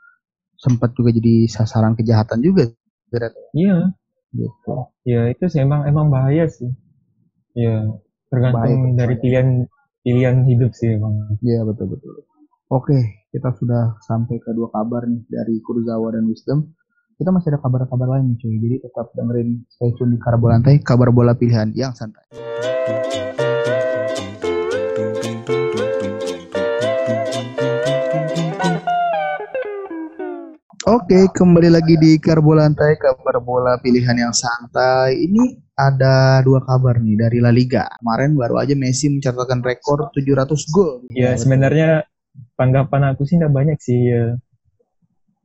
sempat 0.56 0.94
juga 0.94 1.11
jadi 1.12 1.50
sasaran 1.50 1.98
kejahatan 1.98 2.40
juga. 2.40 2.70
Iya. 3.52 3.92
Gitu. 4.32 4.72
Ya 5.04 5.28
itu 5.28 5.44
sih 5.50 5.61
emang 5.61 5.84
emang 5.90 6.08
bahaya 6.08 6.46
sih. 6.48 6.70
Ya 7.52 7.92
tergantung 8.30 8.94
bahaya, 8.94 9.04
dari 9.04 9.14
pilihan 9.20 9.48
pilihan 10.06 10.37
hidup 10.46 10.72
sih 10.72 10.96
emang. 10.96 11.37
Iya 11.42 11.66
betul 11.66 11.98
betul. 11.98 12.24
Oke 12.72 13.26
kita 13.28 13.52
sudah 13.52 14.00
sampai 14.00 14.40
ke 14.40 14.54
dua 14.56 14.72
kabar 14.72 15.04
nih 15.04 15.24
dari 15.28 15.61
Kurzawa 15.61 16.16
dan 16.16 16.24
Wisdom 16.24 16.72
kita 17.18 17.35
masih 17.35 17.50
ada 17.50 17.59
kabar-kabar 17.59 18.14
lain 18.14 18.38
cuy 18.38 18.62
jadi 18.62 18.78
tetap 18.78 19.11
dengerin 19.11 19.66
stay 19.66 19.90
tune 19.98 20.14
di 20.14 20.22
Karbolantai 20.22 20.78
kabar 20.87 21.11
bola 21.11 21.35
pilihan 21.35 21.74
yang 21.74 21.90
santai 21.90 22.22
Oke, 30.88 31.28
kembali 31.37 31.68
lagi 31.68 32.00
di 32.00 32.16
Karbo 32.16 32.57
Lantai, 32.57 32.96
kabar 32.96 33.44
bola 33.44 33.76
pilihan 33.76 34.16
yang 34.16 34.33
santai. 34.33 35.20
Ini 35.20 35.76
ada 35.76 36.40
dua 36.40 36.64
kabar 36.64 36.96
nih 36.96 37.28
dari 37.28 37.44
La 37.44 37.52
Liga. 37.52 37.85
Kemarin 38.00 38.33
baru 38.33 38.57
aja 38.57 38.72
Messi 38.72 39.12
mencatatkan 39.12 39.61
rekor 39.61 40.09
700 40.16 40.48
gol. 40.72 41.04
Ya, 41.12 41.37
sebenarnya 41.37 42.09
tanggapan 42.57 43.12
aku 43.12 43.28
sih 43.28 43.37
tidak 43.37 43.52
banyak 43.52 43.76
sih 43.76 44.00
ya. 44.00 44.40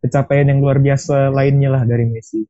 Pencapaian 0.04 0.52
yang 0.52 0.60
luar 0.60 0.84
biasa 0.84 1.32
lainnya 1.32 1.72
lah 1.72 1.88
dari 1.88 2.04
Messi. 2.04 2.44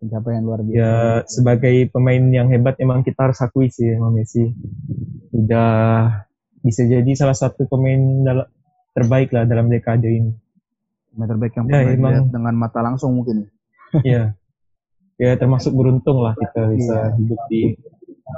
Pencapaian 0.00 0.40
luar 0.40 0.64
biasa. 0.64 0.80
Ya, 0.80 0.96
sebagai 1.28 1.92
pemain 1.92 2.22
yang 2.32 2.48
hebat 2.48 2.80
emang 2.80 3.04
kita 3.04 3.28
harus 3.28 3.38
akui 3.44 3.68
sih 3.68 3.92
emang 3.92 4.16
Messi. 4.16 4.48
Udah 5.36 6.08
bisa 6.64 6.88
jadi 6.88 7.12
salah 7.12 7.36
satu 7.36 7.68
pemain 7.68 8.24
terbaik 8.96 9.30
lah 9.36 9.44
dalam 9.44 9.68
dekade 9.68 10.08
ini 10.08 10.32
back 11.18 11.52
yang 11.58 11.66
ya, 11.66 11.82
pernah 11.82 12.14
emang, 12.14 12.30
dengan 12.30 12.54
mata 12.54 12.80
langsung 12.84 13.18
mungkin. 13.18 13.50
Iya. 14.06 14.38
ya 15.22 15.34
termasuk 15.34 15.74
beruntung 15.74 16.22
lah 16.22 16.38
kita 16.38 16.70
bisa 16.78 17.10
iya. 17.10 17.16
hidup 17.18 17.40
di 17.50 17.62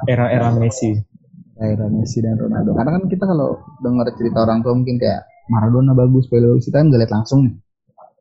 era-era 0.09 0.49
Messi. 0.57 0.97
Era 1.61 1.93
Messi 1.93 2.25
dan 2.25 2.41
Ronaldo. 2.41 2.73
Karena 2.73 2.91
kan 2.97 3.05
kita 3.05 3.25
kalau 3.29 3.61
dengar 3.85 4.09
cerita 4.17 4.49
orang 4.49 4.65
tua 4.65 4.73
mungkin 4.73 4.97
kayak 4.97 5.29
Maradona 5.53 5.93
bagus, 5.93 6.31
Pele 6.31 6.57
bagus, 6.57 6.73
kita 6.73 6.81
kan 6.81 6.89
lihat 6.89 7.13
langsung 7.13 7.41
nih. 7.45 7.55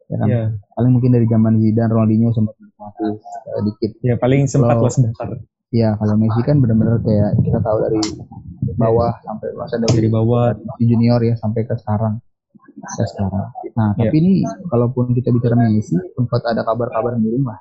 Ya 0.09 0.15
kan? 0.17 0.27
Yeah. 0.27 0.47
Paling 0.73 0.91
mungkin 0.97 1.11
dari 1.13 1.25
zaman 1.29 1.53
Zidane, 1.61 1.91
Ronaldinho 1.93 2.29
sempat 2.33 2.57
menikmati 2.57 3.07
sedikit. 3.57 3.91
Ya 4.01 4.15
paling 4.17 4.49
sempat 4.49 4.81
lah 4.81 4.89
sebentar. 4.89 5.29
Iya, 5.69 5.93
kalau 6.01 6.17
Messi 6.17 6.41
kan 6.41 6.57
benar-benar 6.57 6.97
kayak 7.05 7.45
kita 7.45 7.61
tahu 7.61 7.77
dari 7.85 8.01
bawah 8.73 9.13
sampai 9.21 9.53
masa 9.53 9.77
dari, 9.77 10.01
dari 10.01 10.09
bawah 10.09 10.57
di 10.81 10.85
junior 10.89 11.21
ya 11.21 11.37
sampai 11.37 11.61
ke 11.61 11.77
sekarang 11.77 12.17
sekarang. 12.97 13.53
Nah, 13.77 13.93
yeah. 13.99 14.09
tapi 14.09 14.15
ini 14.17 14.33
kalaupun 14.71 15.13
kita 15.13 15.29
bicara 15.29 15.53
Messi, 15.53 15.93
sempat 16.17 16.41
ada 16.47 16.65
kabar-kabar 16.65 17.21
miring 17.21 17.45
lah 17.45 17.59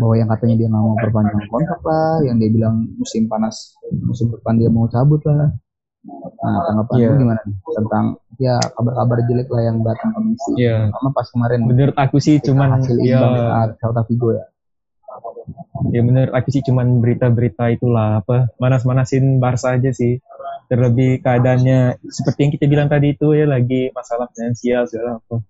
bahwa 0.00 0.14
yang 0.16 0.28
katanya 0.28 0.54
dia 0.60 0.68
nggak 0.68 0.84
mau 0.84 0.96
perpanjang 1.00 1.44
kontrak 1.48 1.80
lah, 1.84 2.20
yang 2.24 2.36
dia 2.40 2.50
bilang 2.52 2.88
musim 2.96 3.24
panas 3.28 3.76
musim 4.04 4.32
depan 4.32 4.56
dia 4.56 4.70
mau 4.72 4.88
cabut 4.88 5.20
lah. 5.28 5.52
Nah, 6.38 6.60
tanggapan 6.64 6.96
yeah. 6.96 7.18
gimana 7.18 7.40
nih 7.44 7.56
tentang 7.76 8.04
ya 8.38 8.56
kabar-kabar 8.78 9.18
jelek 9.26 9.48
lah 9.50 9.62
yang 9.66 9.76
datang 9.82 10.10
ke 10.14 10.20
Messi? 10.22 10.52
Iya. 10.62 10.94
Karena 10.94 11.10
pas 11.10 11.26
kemarin. 11.28 11.60
Menurut 11.66 11.96
aku 11.98 12.16
sih 12.22 12.38
cuman 12.38 12.78
hasil 12.78 12.96
ya, 13.02 13.18
imbang 13.18 13.34
Celta 13.82 14.02
Vigo 14.06 14.30
ya. 14.32 14.46
Ya 15.90 16.00
menurut 16.04 16.32
aku 16.32 16.48
sih 16.54 16.62
cuman 16.62 17.02
berita-berita 17.02 17.70
itulah 17.74 18.22
apa 18.22 18.52
manas-manasin 18.60 19.42
Barca 19.42 19.74
aja 19.74 19.90
sih 19.90 20.20
terlebih 20.68 21.24
keadaannya 21.24 21.96
seperti 22.04 22.38
yang 22.44 22.52
kita 22.52 22.64
bilang 22.68 22.88
tadi 22.92 23.16
itu 23.16 23.32
ya 23.32 23.48
lagi 23.48 23.88
masalah 23.96 24.28
finansial 24.36 24.84
segala 24.84 25.16
apa 25.16 25.40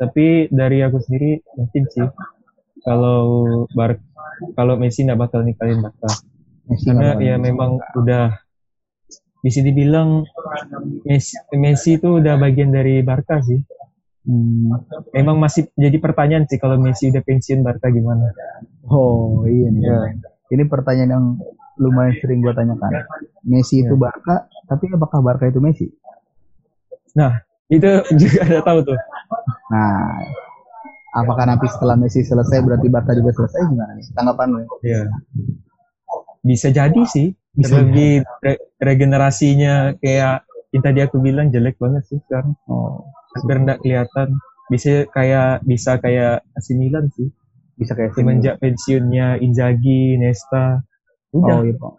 tapi 0.00 0.48
dari 0.48 0.80
aku 0.80 1.04
sendiri 1.04 1.44
mungkin 1.60 1.84
sih 1.92 2.08
kalau 2.80 3.22
bar 3.76 4.00
kalau 4.56 4.80
Messi 4.80 5.04
nggak 5.04 5.20
bakal 5.20 5.44
nikahin 5.44 5.84
Barca 5.84 6.10
karena 6.64 7.20
ya 7.20 7.36
memang 7.36 7.76
udah 7.92 8.40
bisa 9.44 9.60
dibilang 9.60 10.24
Messi, 11.04 11.36
Messi 11.52 12.00
itu 12.00 12.16
udah 12.16 12.40
bagian 12.40 12.72
dari 12.72 13.04
Barca 13.04 13.44
sih 13.44 13.60
hmm. 14.24 14.72
memang 15.12 15.36
masih 15.36 15.68
jadi 15.76 16.00
pertanyaan 16.00 16.48
sih 16.48 16.56
kalau 16.56 16.80
Messi 16.80 17.12
udah 17.12 17.20
pensiun 17.20 17.60
Barca 17.60 17.92
gimana 17.92 18.32
oh 18.88 19.44
iya 19.44 19.68
nih 19.68 19.84
ya. 19.84 20.00
ini 20.48 20.64
pertanyaan 20.64 21.10
yang 21.12 21.26
lumayan 21.76 22.16
sering 22.24 22.40
gue 22.40 22.56
tanyakan 22.56 23.04
Messi 23.44 23.84
itu 23.84 24.00
Barca 24.00 24.48
tapi 24.64 24.88
apakah 24.90 25.20
Barca 25.20 25.44
itu 25.48 25.60
Messi? 25.60 25.86
Nah, 27.14 27.32
Itu 27.64 27.88
juga 28.20 28.44
ada 28.44 28.60
tahu 28.60 28.78
tuh. 28.84 28.98
Nah, 29.72 30.20
apakah 31.16 31.48
nanti 31.48 31.64
setelah 31.72 31.96
Messi 31.96 32.20
selesai 32.20 32.60
berarti 32.60 32.92
Barca 32.92 33.16
juga 33.16 33.32
selesai 33.32 33.60
gimana? 33.72 33.92
Tanggapan 34.12 34.48
lu? 34.52 34.62
Iya. 34.84 35.08
Bisa 36.44 36.68
jadi 36.68 37.02
sih. 37.08 37.32
Bisa 37.54 37.70
Terlebih 37.70 38.26
re 38.42 38.54
regenerasinya 38.82 39.94
kayak 40.02 40.42
yang 40.74 40.82
tadi 40.82 41.00
aku 41.06 41.22
bilang 41.22 41.54
jelek 41.54 41.78
banget 41.78 42.02
sih 42.10 42.18
sekarang. 42.26 42.58
Oh. 42.66 43.06
Hampir 43.38 43.56
enggak 43.62 43.78
kelihatan. 43.82 44.28
Bisa 44.70 45.06
kayak 45.14 45.62
bisa 45.62 46.02
kayak 46.02 46.42
AC 46.58 46.74
Milan 46.74 47.10
sih. 47.14 47.30
Bisa 47.78 47.94
kayak 47.94 48.14
semenjak 48.14 48.58
pensiunnya 48.58 49.38
Inzaghi, 49.38 50.18
Nesta. 50.18 50.82
Udah. 51.34 51.58
Oh, 51.58 51.66
iya, 51.66 51.74
Pak. 51.78 51.94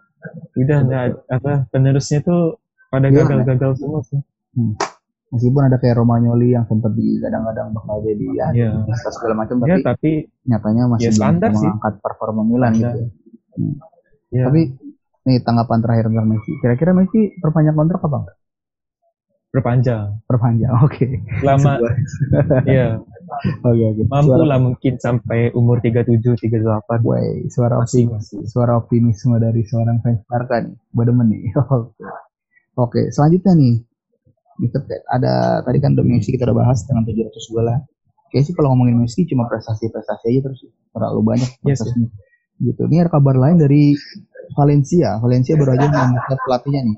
Udah 0.60 0.78
enggak 0.84 1.04
apa 1.32 1.54
penerusnya 1.72 2.20
tuh 2.24 2.60
pada 2.92 3.08
iya, 3.12 3.24
gagal-gagal 3.24 3.80
semua 3.80 4.02
sih. 4.04 4.20
Hmm 4.56 4.76
meskipun 5.36 5.62
ada 5.68 5.78
kayak 5.82 6.00
Romagnoli 6.00 6.56
yang 6.56 6.64
sempat 6.70 6.96
di 6.96 7.20
kadang-kadang 7.20 7.76
bakal 7.76 8.00
jadi 8.06 8.26
ya 8.32 8.48
yeah. 8.54 8.74
segala 9.12 9.44
macam 9.44 9.60
tapi, 9.60 9.72
ya, 9.72 9.78
tapi 9.82 10.12
nyatanya 10.48 10.84
masih 10.88 11.12
ya, 11.12 11.28
belum 11.34 11.54
mengangkat 11.60 11.94
performa 12.00 12.42
Milan 12.48 12.72
gitu. 12.78 12.88
Ya. 12.88 13.08
Hmm. 13.56 13.76
Ya. 14.32 14.44
Tapi 14.48 14.62
nih 15.26 15.42
tanggapan 15.42 15.80
terakhir 15.82 16.06
tentang 16.08 16.28
Messi. 16.30 16.52
Kira-kira 16.62 16.92
Messi 16.94 17.34
perpanjang 17.42 17.76
kontrak 17.76 18.02
apa 18.06 18.18
enggak? 18.22 18.38
Perpanjang. 19.56 20.06
Perpanjang, 20.30 20.74
oke. 20.86 20.94
Okay. 20.94 21.12
Lama. 21.42 21.74
Iya. 22.70 23.02
Oke, 23.66 23.84
oke. 23.90 24.04
Mampu 24.06 24.38
suara... 24.38 24.46
lah 24.46 24.60
mungkin 24.62 24.94
sampai 25.02 25.50
umur 25.58 25.82
37, 25.82 26.22
38. 26.22 27.02
Woi, 27.02 27.50
suara 27.50 27.82
optimis. 27.82 28.38
Suara 28.46 28.78
optimisme 28.78 29.42
dari 29.42 29.66
seorang 29.66 29.98
fans 30.06 30.22
Barca 30.30 30.62
nih. 30.62 30.78
Bademen 30.94 31.34
nih. 31.34 31.42
oke. 31.58 31.90
Oke, 32.76 33.02
selanjutnya 33.10 33.56
nih 33.56 33.82
ada 35.12 35.60
tadi 35.68 35.78
kan 35.84 35.92
Messi 36.00 36.32
kita 36.32 36.48
udah 36.48 36.58
bahas 36.64 36.88
dengan 36.88 37.04
700 37.04 37.52
gol 37.52 37.66
lah 37.68 37.80
kayak 38.32 38.44
sih 38.48 38.54
kalau 38.56 38.72
ngomongin 38.72 39.04
Messi 39.04 39.28
cuma 39.28 39.48
prestasi-prestasi 39.52 40.32
aja 40.32 40.40
terus 40.48 40.64
terlalu 40.96 41.36
banyak 41.36 41.50
prestasinya 41.60 42.08
yes, 42.08 42.64
gitu 42.64 42.88
ini 42.88 43.04
ada 43.04 43.12
kabar 43.12 43.36
lain 43.36 43.60
dari 43.60 43.96
Valencia. 44.54 45.18
Valencia 45.18 45.54
baru 45.58 45.72
aja 45.74 45.88
mengangkat 45.90 46.40
pelatihnya 46.46 46.82
nih 46.86 46.98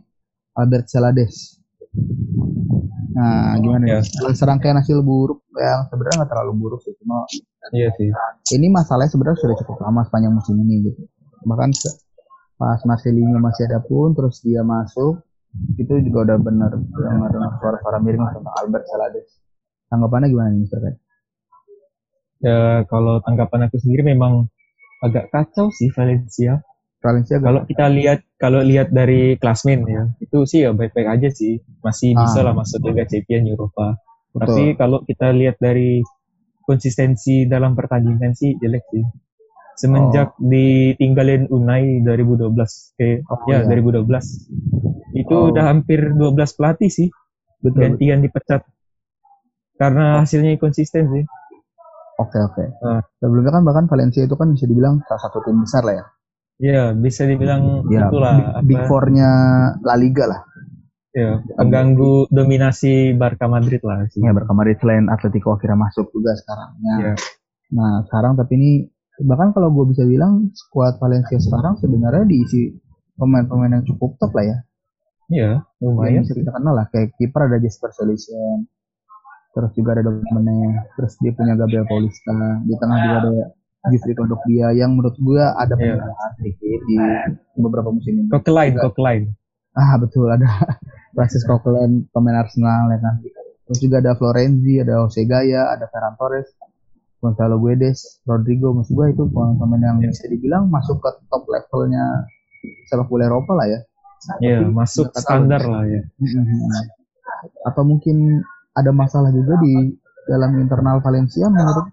Albert 0.57 0.85
Celades. 0.91 1.61
Nah 3.15 3.57
gimana 3.57 3.85
ya 3.87 3.99
serangkaian 4.35 4.77
hasil 4.77 5.01
buruk 5.01 5.41
yang 5.57 5.89
sebenarnya 5.89 6.21
nggak 6.21 6.29
terlalu 6.29 6.53
buruk 6.57 6.79
sih 6.83 6.93
cuma 7.01 7.25
iya 7.73 7.89
sih. 7.95 8.11
Ini 8.53 8.67
masalahnya 8.69 9.09
sebenarnya 9.13 9.39
sudah 9.41 9.55
cukup 9.63 9.77
lama 9.81 10.05
sepanjang 10.05 10.33
musim 10.35 10.59
ini 10.61 10.91
gitu. 10.91 11.01
Bahkan 11.47 11.69
pas 12.57 12.81
Marcelinho 12.85 13.37
masih 13.37 13.69
ada 13.69 13.79
pun 13.81 14.17
terus 14.17 14.41
dia 14.41 14.65
masuk 14.65 15.21
itu 15.77 15.93
juga 16.05 16.33
udah 16.33 16.37
benar 16.41 16.71
dengar 16.73 17.31
suara-suara 17.61 17.97
miring 18.01 18.21
tentang 18.29 18.55
Albert 18.61 18.85
Salades 18.89 19.29
tanggapannya 19.89 20.27
gimana 20.29 20.49
nih 20.53 20.61
Mister 20.65 20.81
Ya 22.37 22.85
kalau 22.85 23.17
tanggapan 23.25 23.65
aku 23.65 23.81
sendiri 23.81 24.13
memang 24.13 24.45
agak 25.01 25.33
kacau 25.33 25.73
sih 25.73 25.89
Valencia. 25.89 26.61
Valencia 26.97 27.37
kalau 27.37 27.61
kita 27.69 27.85
lihat 27.93 28.19
kalau 28.41 28.59
lihat 28.65 28.89
dari 28.89 29.37
klasmen 29.37 29.85
ya 29.85 30.09
itu 30.17 30.43
sih 30.49 30.65
ya 30.65 30.73
baik-baik 30.73 31.21
aja 31.21 31.29
sih 31.29 31.61
masih 31.85 32.17
ah. 32.17 32.25
bisa 32.25 32.39
lah 32.41 32.53
masuk 32.57 32.81
Liga 32.89 33.05
Champions 33.05 33.53
Eropa. 33.53 34.01
Betul. 34.33 34.41
Tapi 34.41 34.63
kalau 34.77 34.99
kita 35.05 35.27
lihat 35.33 35.61
dari 35.61 36.01
konsistensi 36.65 37.45
dalam 37.45 37.77
pertandingan 37.77 38.33
sih 38.33 38.57
jelek 38.57 38.85
sih. 38.91 39.05
Semenjak 39.77 40.33
oh. 40.41 40.49
ditinggalin 40.49 41.45
Unai 41.53 42.01
2012 42.01 42.49
eh 42.97 43.21
oh, 43.29 43.45
ya, 43.45 43.61
ya 43.61 43.77
2012 43.77 44.09
itu 45.21 45.35
oh. 45.37 45.53
udah 45.53 45.69
hampir 45.69 46.01
12 46.17 46.33
pelatih 46.57 46.89
sih. 46.89 47.09
Betul. 47.61 47.93
Gantian 47.93 48.25
dipecat. 48.25 48.65
Karena 49.77 50.25
hasilnya 50.25 50.57
konsisten 50.57 51.13
sih. 51.13 51.23
Oke 52.17 52.41
oke. 52.41 52.65
Nah. 52.81 53.05
Sebelumnya 53.21 53.53
kan 53.53 53.61
bahkan 53.61 53.85
Valencia 53.85 54.25
itu 54.25 54.33
kan 54.33 54.49
bisa 54.49 54.65
dibilang 54.65 55.05
salah 55.05 55.21
satu 55.21 55.45
tim 55.45 55.61
besar 55.61 55.85
lah 55.85 55.95
ya. 56.01 56.05
Iya, 56.57 56.97
bisa 56.97 57.29
dibilang 57.29 57.85
ya, 57.89 58.09
itulah. 58.09 58.61
Big, 58.65 58.73
big 58.73 58.81
four-nya 58.89 59.29
La 59.85 59.95
Liga 59.97 60.25
lah. 60.25 60.41
Ya, 61.13 61.41
pengganggu 61.57 62.29
dominasi 62.29 63.17
Barca 63.17 63.49
Madrid 63.49 63.81
lah 63.81 64.05
sih. 64.09 64.21
Ya, 64.21 64.33
Barca 64.33 64.53
Madrid 64.53 64.77
selain 64.77 65.09
Atletico 65.09 65.53
akhirnya 65.53 65.77
masuk 65.77 66.13
juga 66.13 66.33
sekarang. 66.37 66.69
Ya. 66.81 66.95
ya. 66.97 67.13
Nah, 67.73 68.05
sekarang 68.05 68.37
tapi 68.37 68.53
ini 68.57 68.71
bahkan 69.25 69.49
kalau 69.49 69.73
gue 69.73 69.97
bisa 69.97 70.05
bilang 70.05 70.53
skuad 70.53 71.01
Valencia 71.01 71.41
sekarang 71.41 71.81
sebenarnya 71.81 72.25
diisi 72.29 72.69
pemain-pemain 73.17 73.81
yang 73.81 73.85
cukup 73.85 74.17
top 74.21 74.33
lah 74.37 74.45
ya. 74.45 74.57
Iya, 75.27 75.51
lumayan. 75.83 76.23
Bisa 76.23 76.37
kita 76.37 76.51
kenal 76.55 76.73
lah, 76.77 76.87
kayak 76.87 77.11
kiper 77.19 77.51
ada 77.51 77.57
Jasper 77.59 77.91
Cillison, 77.91 78.63
terus 79.51 79.71
juga 79.75 79.97
ada 79.97 80.07
Domene, 80.07 80.87
terus 80.95 81.19
dia 81.19 81.35
punya 81.35 81.57
Gabriel 81.59 81.83
Paulista, 81.83 82.63
di 82.63 82.73
tengah 82.79 82.97
juga 83.03 83.17
ada 83.25 83.33
Jeffrey 83.87 84.13
Kodok 84.17 84.41
dia 84.49 84.73
yang 84.73 84.97
menurut 84.97 85.15
gue 85.15 85.39
ada 85.39 85.73
yeah. 85.77 85.95
peningkatan 85.95 86.31
sedikit 86.41 86.79
di 86.89 86.95
beberapa 87.61 87.89
musim 87.93 88.25
ini. 88.25 88.29
Coquelin, 88.33 88.73
Coquelin. 88.81 89.23
Ah 89.77 89.95
betul 90.01 90.27
ada 90.27 90.47
Francis 91.15 91.45
Coquelin 91.45 92.09
pemain 92.11 92.41
Arsenal 92.41 92.89
ya 92.91 92.99
kan. 92.99 93.15
Terus 93.67 93.79
juga 93.83 93.99
ada 93.99 94.15
Florenzi, 94.15 94.79
ada 94.79 95.03
Jose 95.03 95.27
Gaya, 95.27 95.75
ada 95.75 95.91
Ferran 95.91 96.15
Torres, 96.15 96.47
Gonzalo 97.19 97.59
Guedes, 97.59 98.23
Rodrigo, 98.23 98.71
maksud 98.71 98.95
gue 98.95 99.07
itu 99.11 99.23
pemain 99.33 99.81
yang 99.83 99.99
yeah. 99.99 100.11
bisa 100.11 100.25
dibilang 100.31 100.71
masuk 100.71 101.03
ke 101.03 101.09
top 101.27 101.43
levelnya 101.51 102.27
sepak 102.87 103.07
bola 103.11 103.27
Eropa 103.27 103.53
lah 103.59 103.67
ya. 103.67 103.79
Iya, 104.41 104.67
masuk 104.71 105.13
standar 105.13 105.61
lah 105.63 105.83
ya. 105.85 106.01
Atau 107.67 107.83
mungkin 107.85 108.41
ada 108.73 108.91
masalah 108.93 109.29
juga 109.33 109.59
di 109.61 109.93
dalam 110.27 110.51
internal 110.59 110.99
Valencia 110.99 111.47
menurut 111.47 111.87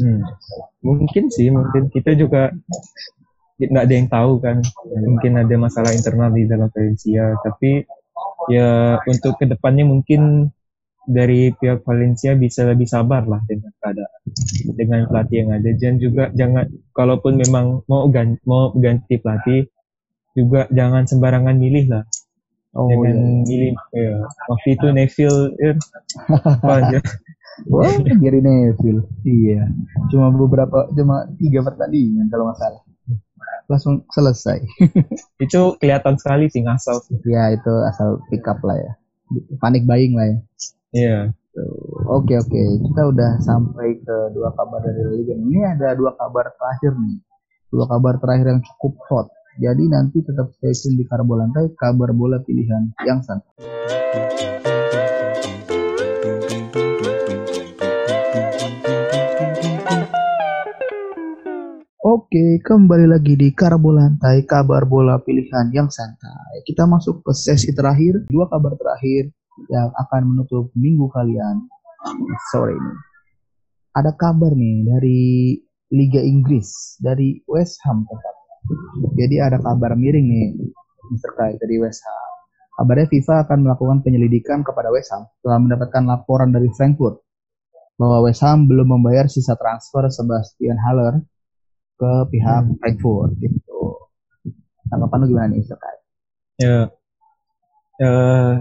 hmm. 0.00 0.20
mungkin 0.80 1.24
sih 1.28 1.50
mungkin 1.50 1.90
kita 1.90 2.14
juga 2.14 2.54
nggak 3.58 3.84
ada 3.86 3.94
yang 3.94 4.08
tahu 4.10 4.42
kan 4.42 4.58
mungkin 5.06 5.38
ada 5.38 5.54
masalah 5.54 5.94
internal 5.94 6.30
di 6.34 6.46
dalam 6.46 6.66
Valencia 6.74 7.38
tapi 7.42 7.86
ya 8.50 8.98
untuk 9.06 9.38
ke 9.38 9.46
depannya 9.46 9.86
mungkin 9.86 10.50
dari 11.04 11.52
pihak 11.52 11.84
Valencia 11.84 12.32
bisa 12.32 12.64
lebih 12.64 12.88
sabar 12.88 13.28
lah 13.28 13.38
dengan 13.44 13.70
keadaan 13.78 14.20
dengan 14.72 15.00
pelatih 15.06 15.36
yang 15.44 15.50
ada 15.52 15.70
dan 15.76 15.94
juga 16.00 16.24
jangan 16.32 16.64
kalaupun 16.96 17.36
memang 17.36 17.84
mau 17.84 18.08
ganti, 18.08 18.40
mau 18.48 18.72
ganti 18.72 19.20
pelatih 19.20 19.68
juga 20.34 20.66
jangan 20.74 21.06
sembarangan 21.06 21.54
milih 21.54 21.86
lah. 21.92 22.04
Oh, 22.74 22.90
jangan 22.90 23.14
iya. 23.14 23.44
milih 23.46 23.74
ya. 23.94 24.14
Waktu 24.50 24.68
itu 24.74 24.86
Neville 24.90 25.42
ya, 25.62 25.72
apa 26.58 26.72
aja. 26.82 26.98
Wah, 27.70 27.94
Gary 28.20 28.40
Neville. 28.42 29.06
Iya. 29.22 29.70
Cuma 30.10 30.30
beberapa 30.34 30.90
cuma 30.92 31.28
tiga 31.38 31.62
pertandingan 31.62 32.26
kalau 32.28 32.50
nggak 32.50 32.58
salah. 32.58 32.82
Langsung 33.70 34.04
selesai. 34.12 34.60
itu 35.44 35.60
kelihatan 35.80 36.20
sekali 36.20 36.50
sih 36.50 36.64
ngasal 36.64 37.00
sih. 37.06 37.16
Ya, 37.24 37.54
itu 37.54 37.72
asal 37.88 38.20
pick 38.28 38.44
up 38.44 38.60
lah 38.66 38.76
ya. 38.76 38.92
Panik 39.62 39.86
buying 39.88 40.14
lah 40.18 40.26
ya. 40.28 40.38
Iya. 40.94 41.18
Oke 42.10 42.34
oke, 42.34 42.62
kita 42.82 43.02
udah 43.14 43.38
sampai 43.38 44.02
ke 44.02 44.16
dua 44.34 44.50
kabar 44.58 44.82
dari 44.82 45.22
Liga. 45.22 45.38
Ini 45.38 45.78
ada 45.78 45.94
dua 45.94 46.10
kabar 46.18 46.50
terakhir 46.50 46.98
nih. 46.98 47.22
Dua 47.70 47.86
kabar 47.86 48.18
terakhir 48.18 48.58
yang 48.58 48.62
cukup 48.62 48.98
hot 49.06 49.26
jadi 49.54 49.86
nanti 49.86 50.18
tetap 50.18 50.50
stay 50.58 50.74
tune 50.74 50.98
di 50.98 51.06
Karbo 51.06 51.38
Lantai, 51.38 51.70
kabar 51.78 52.10
bola 52.10 52.42
pilihan 52.42 52.90
yang 53.06 53.22
santai. 53.22 53.54
Oke, 62.04 62.60
kembali 62.60 63.08
lagi 63.08 63.32
di 63.32 63.48
Karbo 63.56 63.88
Lantai, 63.88 64.44
kabar 64.44 64.84
bola 64.84 65.16
pilihan 65.24 65.72
yang 65.72 65.88
santai. 65.88 66.60
Kita 66.68 66.84
masuk 66.84 67.24
ke 67.24 67.32
sesi 67.32 67.72
terakhir, 67.72 68.28
dua 68.28 68.44
kabar 68.44 68.76
terakhir 68.76 69.32
yang 69.72 69.88
akan 69.88 70.36
menutup 70.36 70.68
minggu 70.76 71.08
kalian 71.08 71.64
sore 72.52 72.76
ini. 72.76 72.92
Ada 73.96 74.12
kabar 74.20 74.52
nih 74.52 74.84
dari 74.84 75.22
Liga 75.96 76.20
Inggris, 76.20 77.00
dari 77.00 77.40
West 77.48 77.80
Ham 77.88 78.04
jadi 79.16 79.40
ada 79.40 79.56
kabar 79.64 79.96
miring 79.96 80.28
nih 80.28 80.48
terkait 81.24 81.56
dari 81.56 81.80
West 81.80 82.04
Ham. 82.04 82.30
Kabarnya 82.84 83.08
FIFA 83.08 83.48
akan 83.48 83.58
melakukan 83.64 83.98
penyelidikan 84.04 84.60
kepada 84.60 84.92
West 84.92 85.08
Ham 85.08 85.24
setelah 85.40 85.56
mendapatkan 85.56 86.04
laporan 86.04 86.52
dari 86.52 86.68
Frankfurt 86.76 87.24
bahwa 87.96 88.28
West 88.28 88.44
Ham 88.44 88.68
belum 88.68 88.92
membayar 88.92 89.24
sisa 89.24 89.56
transfer 89.56 90.04
Sebastian 90.12 90.76
Haller 90.84 91.24
ke 91.94 92.12
pihak 92.30 92.62
hmm. 92.66 92.76
Frankfurt 92.80 93.32
gitu. 93.38 93.80
Tanggapan 94.90 95.18
lu 95.24 95.26
gimana 95.34 95.48
nih 95.54 95.64
terkait? 95.64 96.00
Ya, 96.54 96.78
uh, 98.02 98.52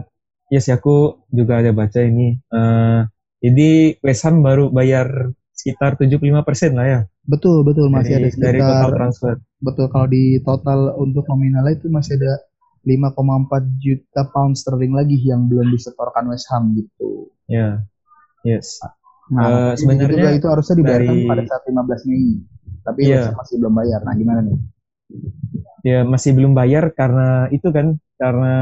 ya 0.49 0.59
sih 0.61 0.73
aku 0.73 1.25
juga 1.29 1.61
ada 1.61 1.71
baca 1.73 1.99
ini. 2.01 2.41
Uh, 2.49 3.05
jadi 3.43 3.99
West 3.99 4.23
Ham 4.23 4.41
baru 4.41 4.71
bayar 4.71 5.35
sekitar 5.53 5.99
75% 5.99 6.73
lah 6.73 6.87
ya. 6.87 6.99
Betul, 7.23 7.63
betul 7.63 7.87
masih 7.87 8.19
dari, 8.19 8.23
ada 8.23 8.29
sekitar 8.31 8.47
dari 8.51 8.59
total 8.59 8.91
transfer. 8.95 9.33
Betul 9.63 9.85
kalau 9.91 10.07
di 10.09 10.23
total 10.43 10.79
untuk 10.99 11.23
nominalnya 11.29 11.79
itu 11.79 11.87
masih 11.87 12.19
ada 12.19 12.43
5,4 12.83 13.79
juta 13.79 14.21
pound 14.35 14.59
sterling 14.59 14.91
lagi 14.91 15.15
yang 15.23 15.47
belum 15.47 15.71
disetorkan 15.71 16.27
West 16.27 16.51
Ham 16.51 16.75
gitu. 16.75 17.31
Ya, 17.47 17.79
yeah. 18.43 18.57
yes. 18.59 18.83
Nah, 19.31 19.71
uh, 19.71 19.73
sebenarnya 19.79 20.35
itu 20.35 20.47
harusnya 20.51 20.75
dibayarkan 20.83 21.15
dari... 21.15 21.29
pada 21.31 21.43
saat 21.47 21.63
15 21.63 22.11
Mei. 22.11 22.43
Tapi 22.83 23.07
yeah. 23.07 23.31
masih 23.33 23.55
belum 23.59 23.73
bayar. 23.73 23.99
Nah, 24.03 24.13
gimana 24.15 24.39
nih? 24.43 24.57
Ya, 25.83 25.99
masih 26.07 26.31
belum 26.35 26.55
bayar 26.55 26.91
karena 26.95 27.47
itu 27.51 27.67
kan 27.71 27.99
karena 28.19 28.55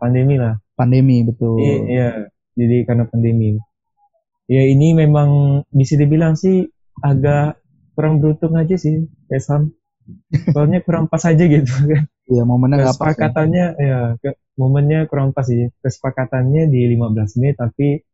pandemi 0.00 0.36
lah. 0.40 0.60
Pandemi, 0.76 1.24
betul. 1.24 1.56
Iya, 1.60 2.28
jadi 2.52 2.84
karena 2.84 3.04
pandemi. 3.08 3.56
Ya, 4.48 4.62
ini 4.64 4.92
memang 4.92 5.62
bisa 5.72 5.96
dibilang 5.96 6.36
sih 6.36 6.68
agak 7.00 7.60
kurang 7.96 8.20
beruntung 8.20 8.56
aja 8.56 8.76
sih 8.76 9.08
West 9.32 9.48
Ham. 9.48 9.72
Soalnya 10.52 10.84
kurang 10.84 11.08
pas 11.08 11.24
aja 11.24 11.44
gitu 11.44 11.72
kan. 11.88 12.04
Iya, 12.28 12.42
momennya 12.44 12.76
pas. 12.84 12.94
Kesepakatannya 12.94 13.64
ya, 13.80 14.00
ya 14.20 14.32
momennya 14.60 15.08
kurang 15.08 15.32
pas 15.32 15.48
sih. 15.48 15.72
Kesepakatannya 15.80 16.68
di 16.68 16.92
15 16.92 17.40
Mei 17.40 17.56
tapi 17.56 18.04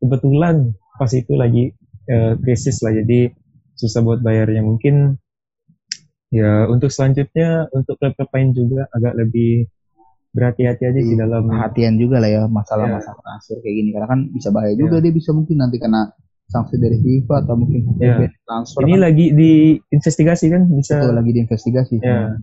kebetulan 0.00 0.76
pas 0.96 1.10
itu 1.12 1.32
lagi 1.36 1.72
uh, 2.08 2.36
krisis 2.40 2.80
lah 2.84 2.92
jadi 2.92 3.32
susah 3.80 4.04
buat 4.04 4.20
bayarnya. 4.20 4.60
Mungkin 4.60 5.16
ya 6.30 6.68
untuk 6.68 6.92
selanjutnya 6.92 7.72
untuk 7.72 7.96
klub-klub 7.98 8.30
lain 8.30 8.52
juga 8.52 8.86
agak 8.92 9.18
lebih 9.18 9.66
berhati-hati 10.30 10.82
aja 10.86 11.00
di 11.02 11.18
dalam 11.18 11.50
perhatian 11.50 11.98
juga 11.98 12.22
lah 12.22 12.30
ya 12.30 12.42
masalah-masalah 12.46 13.18
ya. 13.18 13.24
transfer 13.26 13.56
kayak 13.66 13.74
gini 13.82 13.90
karena 13.90 14.06
kan 14.06 14.20
bisa 14.30 14.48
bahaya 14.54 14.78
juga 14.78 15.02
ya. 15.02 15.10
dia 15.10 15.12
bisa 15.18 15.34
mungkin 15.34 15.58
nanti 15.58 15.82
kena 15.82 16.14
sanksi 16.50 16.78
dari 16.78 16.98
FIFA 17.02 17.34
atau 17.46 17.54
mungkin 17.58 17.80
ya. 17.98 18.30
transfer. 18.46 18.82
Ini 18.86 18.94
kan. 18.94 19.00
lagi 19.00 19.26
diinvestigasi 19.34 20.46
kan 20.50 20.62
bisa. 20.70 20.94
Betul, 20.98 21.14
lagi 21.14 21.30
diinvestigasi. 21.34 21.94
Ya. 22.02 22.38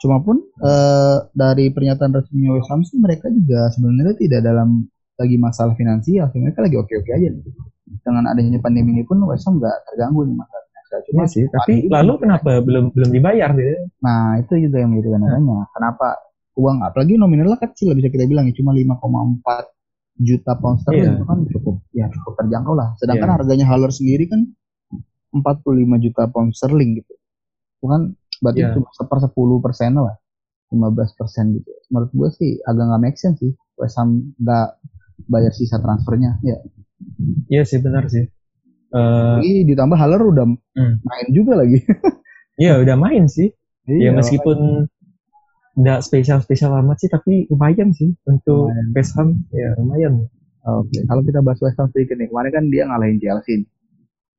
Cuma 0.00 0.20
pun 0.24 0.40
uh, 0.64 1.28
dari 1.36 1.68
pernyataan 1.72 2.12
resmi 2.12 2.48
West 2.52 2.68
Ham 2.72 2.80
sih 2.84 2.96
mereka 3.00 3.28
juga 3.28 3.68
sebenarnya 3.72 4.16
tidak 4.16 4.40
dalam 4.44 4.88
lagi 5.20 5.36
masalah 5.36 5.76
finansial, 5.76 6.32
mereka 6.32 6.64
lagi 6.64 6.76
oke-oke 6.80 7.10
aja 7.12 7.28
nih. 7.28 7.44
Dengan 7.90 8.24
adanya 8.30 8.58
pandemi 8.62 8.94
ini 8.94 9.02
pun 9.02 9.18
West 9.26 9.46
Ham 9.50 9.58
nggak 9.58 9.76
terganggu 9.90 10.22
nih 10.26 10.36
masalahnya. 10.38 10.68
Cuma 11.06 11.22
ya 11.22 11.26
sih, 11.30 11.44
tapi 11.46 11.74
lalu 11.86 12.12
kenapa 12.18 12.58
belum 12.62 12.90
belum 12.90 13.10
dibayar 13.14 13.50
deh? 13.54 13.78
Nah 14.02 14.42
itu 14.42 14.58
juga 14.58 14.82
yang 14.82 14.90
menjadi 14.94 15.18
tanya. 15.22 15.58
Kenapa 15.70 16.08
uang 16.58 16.82
apalagi 16.82 17.14
nominalnya 17.14 17.58
kecil 17.62 17.94
bisa 17.94 18.10
kita 18.10 18.26
bilang 18.26 18.50
ya 18.50 18.54
cuma 18.58 18.74
5,4 18.74 20.20
juta 20.20 20.52
pound 20.60 20.84
sterling 20.84 21.08
yeah. 21.08 21.16
itu 21.16 21.24
kan 21.24 21.38
cukup 21.48 21.76
ya 21.94 22.06
cukup 22.10 22.32
terjangkau 22.42 22.74
lah. 22.76 22.92
Sedangkan 22.98 23.28
yeah. 23.30 23.36
harganya 23.38 23.66
Haller 23.70 23.92
sendiri 23.94 24.28
kan 24.28 24.50
45 25.32 26.04
juta 26.04 26.22
pound 26.28 26.52
sterling 26.52 27.00
gitu. 27.00 27.14
Itu 27.80 27.86
kan 27.86 28.12
berarti 28.42 28.60
yeah. 28.60 28.74
cuma 28.74 28.88
seper 28.92 29.18
10 29.24 29.64
persen 29.64 29.90
lah. 29.96 30.16
15 30.70 31.18
persen 31.18 31.44
gitu. 31.58 31.70
Menurut 31.90 32.10
gue 32.14 32.28
sih 32.38 32.50
agak 32.62 32.84
nggak 32.90 33.02
make 33.02 33.18
sense 33.18 33.38
sih. 33.42 33.52
West 33.78 33.96
Ham 33.98 34.36
nggak 34.38 34.68
bayar 35.26 35.52
sisa 35.56 35.80
transfernya. 35.80 36.38
Ya. 36.44 36.60
Iya 37.50 37.62
sih 37.66 37.78
benar 37.82 38.06
sih. 38.08 38.28
Uh, 38.90 39.38
Jadi 39.38 39.70
ditambah 39.74 39.98
Haller 39.98 40.22
udah 40.22 40.46
hmm. 40.50 40.94
main 41.06 41.28
juga 41.30 41.58
lagi. 41.58 41.80
Iya 42.60 42.76
udah 42.76 42.92
main 42.92 43.24
sih. 43.24 43.56
Iya, 43.88 44.12
ya 44.12 44.20
meskipun 44.20 44.84
nggak 45.80 46.00
spesial 46.04 46.38
spesial 46.44 46.76
amat 46.82 47.00
sih 47.00 47.10
tapi 47.10 47.46
lumayan 47.48 47.94
sih 47.94 48.12
untuk 48.28 48.68
lumayan. 48.68 48.92
West 48.92 49.12
Ham 49.16 49.28
ya 49.54 49.72
lumayan 49.78 50.26
oke 50.66 50.90
okay. 50.90 51.02
kalau 51.08 51.22
kita 51.24 51.40
bahas 51.40 51.62
West 51.62 51.78
Ham 51.78 51.88
sedikit 51.94 52.18
nih 52.20 52.28
kemarin 52.28 52.50
kan 52.52 52.64
dia 52.68 52.84
ngalahin 52.90 53.16
Chelsea 53.22 53.64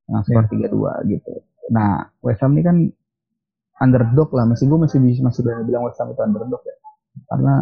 dengan 0.06 0.22
skor 0.28 0.46
tiga 0.52 0.68
dua 0.68 1.02
gitu 1.08 1.42
nah 1.72 2.14
West 2.22 2.44
Ham 2.44 2.54
ini 2.54 2.64
kan 2.68 2.78
underdog 3.82 4.30
lah 4.38 4.46
masih 4.46 4.70
gue 4.70 4.80
masih 4.86 5.00
masih 5.02 5.42
berani 5.42 5.64
bilang 5.66 5.88
West 5.88 5.98
Ham 5.98 6.12
itu 6.12 6.22
underdog 6.22 6.62
ya 6.62 6.76
karena 7.32 7.54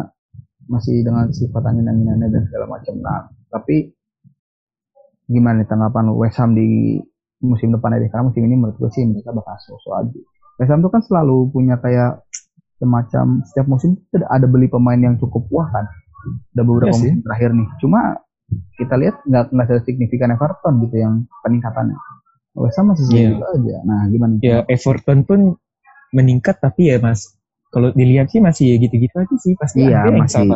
masih 0.68 0.94
dengan 1.02 1.26
sifat 1.30 1.62
angin-anginannya 1.62 2.28
dan 2.28 2.42
segala 2.50 2.66
macam 2.68 2.94
nah 3.00 3.30
tapi 3.48 3.94
gimana 5.30 5.62
nih 5.62 5.68
tanggapan 5.70 6.10
West 6.18 6.42
Ham 6.42 6.58
di 6.58 6.98
musim 7.40 7.70
depan 7.70 7.94
aja? 7.94 8.10
Karena 8.10 8.26
musim 8.26 8.42
ini 8.42 8.58
menurut 8.58 8.76
gue 8.76 8.90
sih 8.90 9.06
mereka 9.06 9.30
bakal 9.30 9.54
so-so 9.62 9.94
aja. 9.94 10.18
West 10.58 10.70
Ham 10.74 10.82
tuh 10.82 10.90
kan 10.90 11.02
selalu 11.06 11.48
punya 11.54 11.78
kayak 11.78 12.26
semacam 12.82 13.44
setiap 13.46 13.66
musim 13.70 14.00
ada 14.28 14.46
beli 14.50 14.66
pemain 14.66 14.98
yang 14.98 15.14
cukup 15.16 15.46
wah 15.54 15.70
kan. 15.70 15.86
Ada 16.52 16.62
beberapa 16.66 16.92
ya 16.92 16.98
musim 16.98 17.22
terakhir 17.22 17.50
nih. 17.54 17.68
Cuma 17.78 18.00
kita 18.76 18.94
lihat 18.98 19.16
nggak 19.24 19.44
nggak 19.54 19.66
signifikan 19.86 20.34
Everton 20.34 20.74
gitu 20.84 20.96
yang 20.98 21.14
peningkatannya. 21.46 21.96
West 22.58 22.76
Ham 22.82 22.92
masih 22.92 23.06
yeah. 23.14 23.38
aja. 23.38 23.76
Nah 23.86 24.00
gimana? 24.10 24.34
Ya 24.42 24.66
Everton 24.66 25.22
pun 25.22 25.56
meningkat 26.10 26.58
tapi 26.58 26.90
ya 26.90 26.98
mas 26.98 27.38
kalau 27.70 27.94
dilihat 27.94 28.26
sih 28.34 28.42
masih 28.42 28.74
ya 28.74 28.76
gitu-gitu 28.82 29.14
aja 29.14 29.36
sih. 29.38 29.54
Pasti 29.54 29.86
iya, 29.86 30.02
masih 30.10 30.50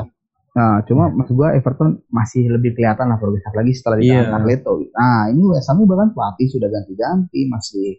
Nah, 0.54 0.86
cuma 0.86 1.10
maksud 1.10 1.34
gua 1.34 1.50
Everton 1.58 1.98
masih 2.14 2.46
lebih 2.46 2.78
kelihatan 2.78 3.10
lah 3.10 3.18
progres 3.18 3.42
lagi 3.42 3.74
setelah 3.74 3.98
di 3.98 4.06
yeah. 4.06 4.38
Leto. 4.38 4.78
Nah, 4.94 5.26
ini 5.34 5.42
West 5.50 5.66
Ham 5.66 5.82
bahkan 5.82 6.14
pelatih 6.14 6.46
sudah 6.46 6.70
ganti-ganti, 6.70 7.50
masih 7.50 7.98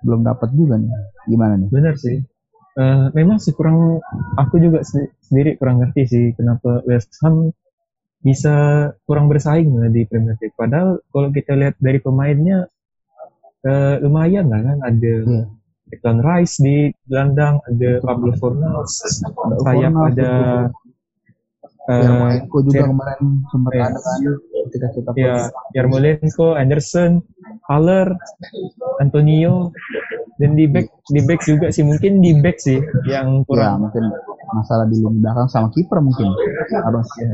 belum 0.00 0.24
dapat 0.24 0.48
juga 0.56 0.80
nih. 0.80 0.88
Gimana 1.28 1.60
nih? 1.60 1.68
Benar 1.68 1.94
sih. 2.00 2.24
Uh, 2.72 3.12
memang 3.12 3.36
sih 3.36 3.52
kurang 3.52 4.00
aku 4.40 4.56
juga 4.56 4.80
sendiri 5.20 5.60
kurang 5.60 5.84
ngerti 5.84 6.02
sih 6.08 6.24
kenapa 6.32 6.80
West 6.88 7.12
Ham 7.20 7.52
bisa 8.24 8.88
kurang 9.04 9.28
bersaing 9.28 9.68
di 9.92 10.08
Premier 10.08 10.40
League. 10.40 10.56
Padahal 10.56 11.04
kalau 11.12 11.28
kita 11.28 11.52
lihat 11.52 11.76
dari 11.76 12.00
pemainnya 12.00 12.64
uh, 13.68 13.94
lumayan 14.00 14.48
lah 14.48 14.60
kan 14.64 14.78
ada 14.88 15.14
yeah. 15.28 15.46
Declan 15.92 16.24
Rice 16.24 16.56
di 16.64 16.88
gelandang, 17.04 17.60
ada 17.68 18.00
Pablo 18.00 18.32
Fornals, 18.40 19.04
sayap 19.60 19.92
ada 19.92 20.30
uh, 21.88 22.02
Yarmolenko 22.02 22.58
juga 22.66 22.84
kemarin 22.86 23.26
sempat 23.50 23.72
yeah. 23.74 23.88
ada 23.90 23.98
kan 23.98 24.18
kita 24.72 24.86
kita 24.94 25.10
ya 25.18 25.34
Yarmolenko, 25.74 26.54
Anderson, 26.54 27.20
Haller, 27.66 28.08
Antonio 29.02 29.74
dan 30.38 30.54
di 30.54 30.66
back 30.70 30.88
di 31.10 31.20
back 31.22 31.40
juga 31.44 31.66
sih. 31.74 31.82
Mungkin 31.82 32.22
di 32.22 32.38
back 32.38 32.58
sih 32.62 32.78
yang 33.08 33.42
kurang. 33.44 33.78
Ya, 33.78 33.82
mungkin 33.88 34.04
masalah 34.52 34.86
di 34.88 35.00
lini 35.00 35.18
belakang 35.20 35.48
sama 35.50 35.68
kiper 35.74 35.98
mungkin. 36.00 36.30
Harus 36.70 37.08
ya, 37.18 37.32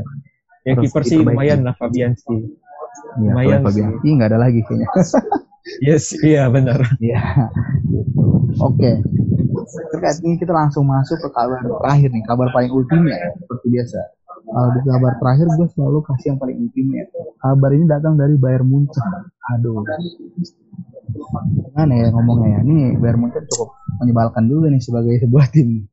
ya 0.73 0.75
kiper 0.81 1.03
sih 1.05 1.19
lumayan 1.21 1.67
lah 1.67 1.75
Fabianski 1.77 2.37
ya, 3.23 3.33
lumayan 3.33 3.61
Fabianski 3.65 4.09
nggak 4.17 4.29
ada 4.35 4.39
lagi 4.41 4.61
kayaknya. 4.65 4.89
Yes 5.85 6.17
iya 6.25 6.49
benar. 6.49 6.81
Iya. 6.97 7.21
Oke. 8.57 9.05
Terkait 9.93 10.17
ini 10.25 10.41
kita 10.41 10.57
langsung 10.57 10.89
masuk 10.89 11.21
ke 11.21 11.29
kabar 11.29 11.61
terakhir 11.61 12.09
nih 12.09 12.25
kabar 12.25 12.49
paling 12.57 12.73
ultimate 12.73 13.37
seperti 13.37 13.67
biasa 13.77 14.01
kalau 14.59 14.75
di 14.75 14.81
kabar 14.83 15.15
terakhir 15.23 15.47
gue 15.55 15.69
selalu 15.71 15.99
kasih 16.03 16.35
yang 16.35 16.39
paling 16.43 16.59
ultimate 16.67 17.09
kabar 17.39 17.71
ini 17.71 17.87
datang 17.87 18.19
dari 18.19 18.35
Bayern 18.35 18.67
Munchen 18.67 19.07
aduh. 19.55 19.87
Gimana 21.09 21.95
ya 21.95 22.07
ngomongnya 22.11 22.59
ya? 22.59 22.61
Ini 22.67 22.99
Bayern 22.99 23.23
Munchen 23.23 23.47
cukup 23.47 23.79
menyebalkan 24.03 24.51
juga 24.51 24.67
nih 24.69 24.83
sebagai 24.83 25.15
sebuah 25.23 25.47
tim. 25.55 25.87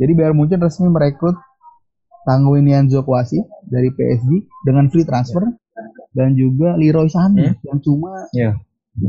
Jadi 0.00 0.12
Bayern 0.16 0.36
Munchen 0.36 0.64
resmi 0.64 0.88
merekrut 0.88 1.36
Tanguy 2.24 2.64
Nianzo 2.64 3.04
Kwasi 3.04 3.38
dari 3.68 3.92
PSG 3.92 4.48
dengan 4.64 4.88
free 4.88 5.04
transfer 5.04 5.44
dan 6.16 6.32
juga 6.32 6.74
Leroy 6.74 7.12
Sané 7.12 7.52
hmm? 7.52 7.68
yang 7.68 7.78
cuma 7.84 8.26
yeah. 8.32 8.56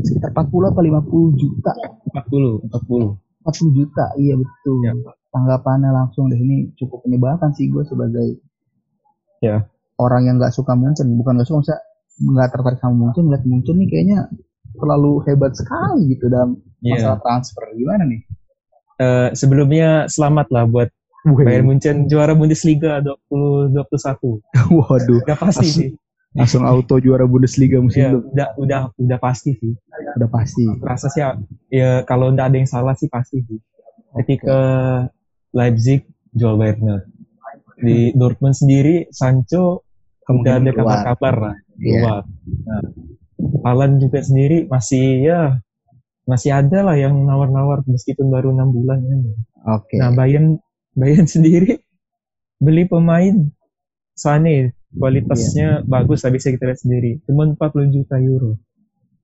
sekitar 0.04 0.36
40 0.36 0.68
atau 0.68 0.82
50 0.84 1.40
juta. 1.40 1.72
40 2.12 2.68
40 2.68 3.16
40 3.48 3.78
juta 3.80 4.04
iya 4.20 4.36
betul. 4.36 4.84
Yeah. 4.84 5.16
tanggapannya 5.32 5.90
langsung 5.92 6.28
di 6.28 6.36
sini 6.40 6.56
cukup 6.76 7.04
menyebalkan 7.08 7.52
sih 7.56 7.68
gue 7.68 7.84
sebagai 7.84 8.47
yeah. 9.44 9.66
orang 9.98 10.26
yang 10.26 10.36
nggak 10.38 10.54
suka 10.54 10.72
Munchen 10.74 11.10
bukan 11.18 11.38
nggak 11.38 11.48
suka 11.48 11.78
nggak 12.18 12.48
tertarik 12.50 12.78
sama 12.82 12.94
Munchen 12.94 13.30
ngeliat 13.30 13.44
Munchen 13.46 13.76
nih 13.78 13.88
kayaknya 13.90 14.18
terlalu 14.78 15.12
hebat 15.26 15.52
sekali 15.58 16.14
gitu 16.14 16.30
dalam 16.30 16.58
yeah. 16.80 16.98
masalah 16.98 17.18
transfer. 17.22 17.64
Gimana 17.74 18.04
nih? 18.06 18.20
Uh, 18.98 19.28
sebelumnya 19.34 20.10
selamat 20.10 20.46
lah 20.50 20.64
buat 20.66 20.88
Wih. 21.26 21.44
Bayern 21.44 21.66
Munchen 21.66 22.06
juara 22.06 22.32
Bundesliga 22.32 23.02
2021. 23.02 23.74
Waduh. 24.78 25.18
Udah 25.22 25.38
pasti 25.38 25.66
langsung, 25.66 25.82
sih. 25.82 25.88
Langsung 26.34 26.62
auto 26.64 26.96
juara 27.02 27.26
Bundesliga 27.26 27.82
musim 27.82 28.00
ya, 28.00 28.10
Udah 28.14 28.48
udah 28.56 28.80
udah 28.94 29.18
pasti 29.18 29.58
sih. 29.58 29.74
Udah 30.16 30.30
pasti. 30.30 30.64
Rasa 30.78 31.06
sih 31.10 31.22
ya 31.74 32.06
kalau 32.06 32.30
nggak 32.30 32.46
ada 32.54 32.56
yang 32.56 32.70
salah 32.70 32.94
sih 32.94 33.10
pasti 33.10 33.42
sih. 33.42 33.58
Ketika 34.14 34.58
Leipzig 35.52 36.06
jual 36.32 36.54
Werner. 36.54 37.06
Di 37.78 38.10
Dortmund 38.14 38.58
sendiri 38.58 39.06
Sancho 39.14 39.86
udah 40.28 40.60
ada 40.60 40.70
kabar-kabar 40.74 41.34
lah 41.38 41.56
iya. 41.80 42.02
keluar. 42.02 42.22
Yeah. 42.26 42.64
Nah, 42.66 42.82
Alan 43.64 44.02
juga 44.02 44.20
sendiri 44.20 44.66
masih 44.66 45.24
ya 45.24 45.40
masih 46.28 46.52
ada 46.52 46.84
lah 46.84 46.96
yang 46.98 47.16
nawar-nawar 47.24 47.80
meskipun 47.88 48.28
baru 48.28 48.52
enam 48.52 48.74
bulan 48.74 49.00
kan. 49.00 49.20
Oke. 49.24 49.96
Okay. 49.96 49.98
Nah 50.02 50.10
Bayern 50.12 50.60
Bayern 50.92 51.24
sendiri 51.34 51.80
beli 52.58 52.84
pemain 52.90 53.48
Sane 54.18 54.74
kualitasnya 54.92 55.84
yeah. 55.84 55.86
bagus 55.86 56.26
tapi 56.26 56.42
bisa 56.42 56.50
kita 56.50 56.64
lihat 56.66 56.80
sendiri 56.80 57.10
cuma 57.28 57.46
40 57.46 57.94
juta 57.94 58.16
euro 58.18 58.58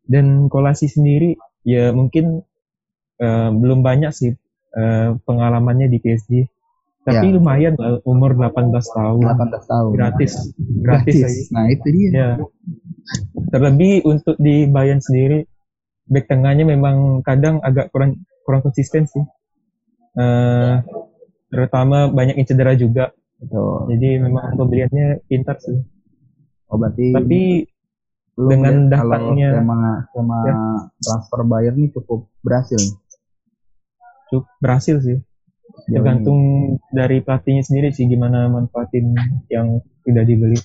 dan 0.05 0.47
Kolasi 0.53 0.87
sendiri 0.87 1.35
ya 1.65 1.91
mungkin 1.91 2.45
uh, 3.19 3.51
belum 3.51 3.81
banyak 3.81 4.13
sih 4.13 4.37
uh, 4.77 5.17
pengalamannya 5.25 5.89
di 5.89 5.99
PSG 5.99 6.33
Tapi 7.05 7.27
ya. 7.29 7.37
lumayan 7.37 7.77
lah 7.77 8.01
umur 8.09 8.33
18 8.33 8.73
tahun. 8.81 9.21
18 9.21 9.73
tahun. 9.73 9.91
Gratis. 9.93 10.33
Gratis, 10.81 11.15
Gratis. 11.21 11.53
Nah, 11.53 11.69
itu 11.69 11.87
dia. 11.93 12.09
Ya. 12.09 12.29
Terlebih 13.53 14.09
untuk 14.09 14.41
di 14.41 14.65
Bayern 14.65 15.05
sendiri 15.05 15.45
back 16.09 16.29
tengahnya 16.29 16.65
memang 16.65 17.21
kadang 17.21 17.61
agak 17.61 17.93
kurang 17.93 18.25
kurang 18.49 18.65
konsisten 18.65 19.05
sih. 19.05 19.25
Uh, 20.17 20.81
terutama 21.53 22.09
banyak 22.09 22.41
yang 22.41 22.49
cedera 22.49 22.73
juga. 22.73 23.13
Betul. 23.37 23.93
Jadi 23.93 24.09
memang 24.25 24.57
pembeliannya 24.57 25.29
pintar 25.29 25.61
sih. 25.61 25.77
Oh 26.73 26.81
berarti 26.81 27.13
Tapi 27.13 27.41
dengan 28.35 28.89
datangnya 28.89 29.61
sama 29.61 30.09
sama 30.11 30.37
ya. 30.49 30.55
transfer 31.05 31.41
Bayern 31.45 31.77
ini 31.77 31.93
cukup 31.93 32.33
berhasil. 32.41 32.81
Cukup 34.33 34.49
berhasil 34.65 34.97
sih 35.05 35.21
tergantung 35.85 36.41
dari 36.95 37.21
pelatihnya 37.21 37.63
sendiri 37.67 37.89
sih 37.93 38.09
gimana 38.09 38.49
manfaatin 38.49 39.13
yang 39.53 39.83
sudah 40.07 40.25
dibeli 40.25 40.57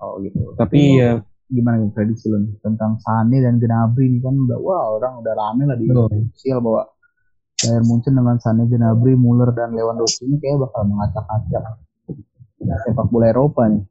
oh 0.00 0.20
gitu 0.22 0.54
tapi 0.56 1.00
ya 1.00 1.20
gimana 1.46 1.86
nih 1.86 1.90
prediksi 1.94 2.26
lo 2.26 2.42
tentang 2.58 2.98
Sane 2.98 3.38
dan 3.38 3.62
Gnabry 3.62 4.10
ini 4.10 4.18
kan 4.18 4.34
udah 4.34 4.58
wah 4.58 4.98
orang 4.98 5.22
udah 5.22 5.34
rame 5.34 5.62
lah 5.70 5.78
di 5.78 5.86
sosial 6.34 6.58
bahwa 6.58 6.90
Bayern 7.56 7.88
Munchen 7.88 8.12
dengan 8.12 8.36
Sane, 8.36 8.68
Gnabry, 8.68 9.16
Muller 9.16 9.48
dan 9.56 9.72
Lewandowski 9.72 10.28
ini 10.28 10.36
kayak 10.36 10.68
bakal 10.68 10.92
mengacak-acak 10.92 11.80
sepak 12.84 13.06
bola 13.08 13.32
Eropa 13.32 13.64
nih. 13.70 13.82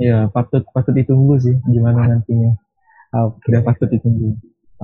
Ya 0.00 0.32
patut 0.32 0.64
patut 0.72 0.96
ditunggu 0.96 1.36
sih 1.36 1.54
gimana 1.68 2.08
nantinya. 2.08 2.56
Oke. 3.12 3.44
Okay. 3.44 3.48
Udah 3.52 3.62
patut 3.68 3.88
ditunggu. 3.92 4.40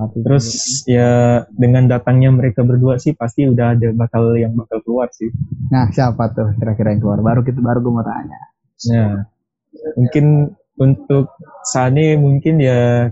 Terus 0.07 0.47
ya 0.87 1.43
dengan 1.51 1.91
datangnya 1.91 2.31
mereka 2.31 2.63
berdua 2.63 2.95
sih 2.95 3.11
pasti 3.11 3.43
udah 3.43 3.75
ada 3.75 3.91
bakal 3.91 4.31
yang 4.39 4.55
bakal 4.55 4.79
keluar 4.79 5.11
sih. 5.11 5.27
Nah 5.67 5.91
siapa 5.91 6.31
tuh 6.31 6.55
kira-kira 6.55 6.95
yang 6.95 7.03
keluar? 7.03 7.19
Baru 7.19 7.43
kita 7.43 7.59
baru 7.59 7.83
gue 7.83 7.91
mau 7.91 8.05
tanya. 8.07 8.39
Nah 8.87 9.27
mungkin 9.99 10.55
untuk 10.79 11.35
Sane 11.67 12.15
mungkin 12.15 12.63
ya 12.63 13.11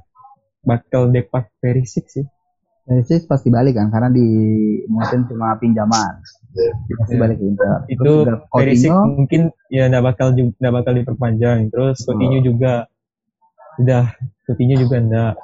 bakal 0.64 1.12
depak 1.12 1.52
Perisic 1.60 2.08
sih. 2.08 2.24
Perisic 2.88 3.28
pasti 3.28 3.52
balik 3.52 3.76
kan 3.76 3.92
karena 3.92 4.08
di 4.08 4.28
mungkin 4.88 5.28
cuma 5.28 5.60
pinjaman. 5.60 6.24
Pasti 7.04 7.16
ya. 7.16 7.20
balik 7.20 7.36
ke 7.36 7.46
Inter. 7.52 7.78
Itu 7.92 8.12
Perisic 8.48 8.96
mungkin 8.96 9.52
ya 9.68 9.92
nggak 9.92 10.16
bakal 10.16 10.32
nggak 10.32 10.74
bakal 10.74 10.96
diperpanjang. 10.96 11.68
Terus 11.68 12.00
Coutinho 12.08 12.40
oh. 12.40 12.44
juga 12.48 12.88
udah 13.76 14.16
Coutinho 14.48 14.80
juga 14.80 14.96
enggak 15.04 15.36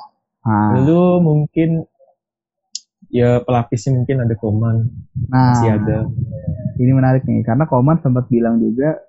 Ah. 0.43 0.75
Lalu 0.75 1.23
mungkin 1.23 1.69
ya 3.07 3.39
pelapisnya 3.45 3.95
mungkin 3.95 4.27
ada 4.27 4.35
Koman. 4.35 4.91
Nah, 5.31 5.55
masih 5.55 5.71
ada. 5.79 5.97
Ini 6.75 6.91
menarik 6.91 7.23
nih 7.23 7.47
karena 7.47 7.63
Koman 7.69 8.03
sempat 8.03 8.27
bilang 8.27 8.59
juga 8.59 8.99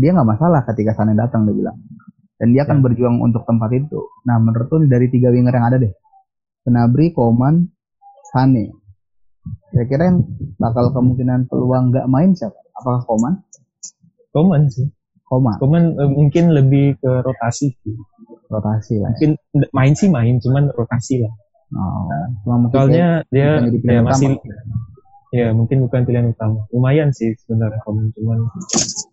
dia 0.00 0.16
nggak 0.16 0.28
masalah 0.28 0.64
ketika 0.64 0.96
Sane 0.96 1.12
datang 1.12 1.44
dia 1.44 1.54
bilang. 1.56 1.76
Dan 2.40 2.56
dia 2.56 2.66
akan 2.66 2.80
ya. 2.80 2.82
berjuang 2.88 3.16
untuk 3.22 3.46
tempat 3.46 3.70
itu. 3.76 4.00
Nah, 4.26 4.40
menurut 4.40 4.66
tuh 4.66 4.82
dari 4.88 5.06
tiga 5.12 5.30
winger 5.30 5.54
yang 5.54 5.66
ada 5.68 5.76
deh. 5.78 5.92
Penabri, 6.66 7.14
Koman, 7.14 7.70
Sane. 8.34 8.72
Kira-kira 9.70 10.10
yang 10.10 10.26
bakal 10.58 10.90
kemungkinan 10.90 11.46
peluang 11.46 11.94
nggak 11.94 12.06
main 12.10 12.34
siapa? 12.34 12.58
Apakah 12.78 13.06
Koman? 13.06 13.34
Koman 14.34 14.66
sih. 14.72 14.88
Koman. 15.28 15.56
Koman 15.62 15.84
uh, 16.00 16.10
mungkin 16.10 16.50
lebih 16.50 16.98
ke 16.98 17.10
rotasi 17.22 17.72
sih 17.72 17.94
rotasi 18.52 19.00
lah. 19.00 19.16
Mungkin 19.16 19.40
main 19.72 19.94
sih 19.96 20.12
main, 20.12 20.36
cuman 20.36 20.68
rotasi 20.76 21.24
lah. 21.24 21.32
Oh, 21.72 22.68
soalnya 22.68 23.24
dia, 23.32 23.64
dia 23.64 24.04
masih 24.04 24.36
ya 25.32 25.56
mungkin 25.56 25.88
bukan 25.88 26.04
pilihan 26.04 26.28
utama. 26.28 26.68
Lumayan 26.68 27.16
sih 27.16 27.32
sebenarnya 27.40 27.80
kalau 27.80 28.04
cuman 28.12 28.38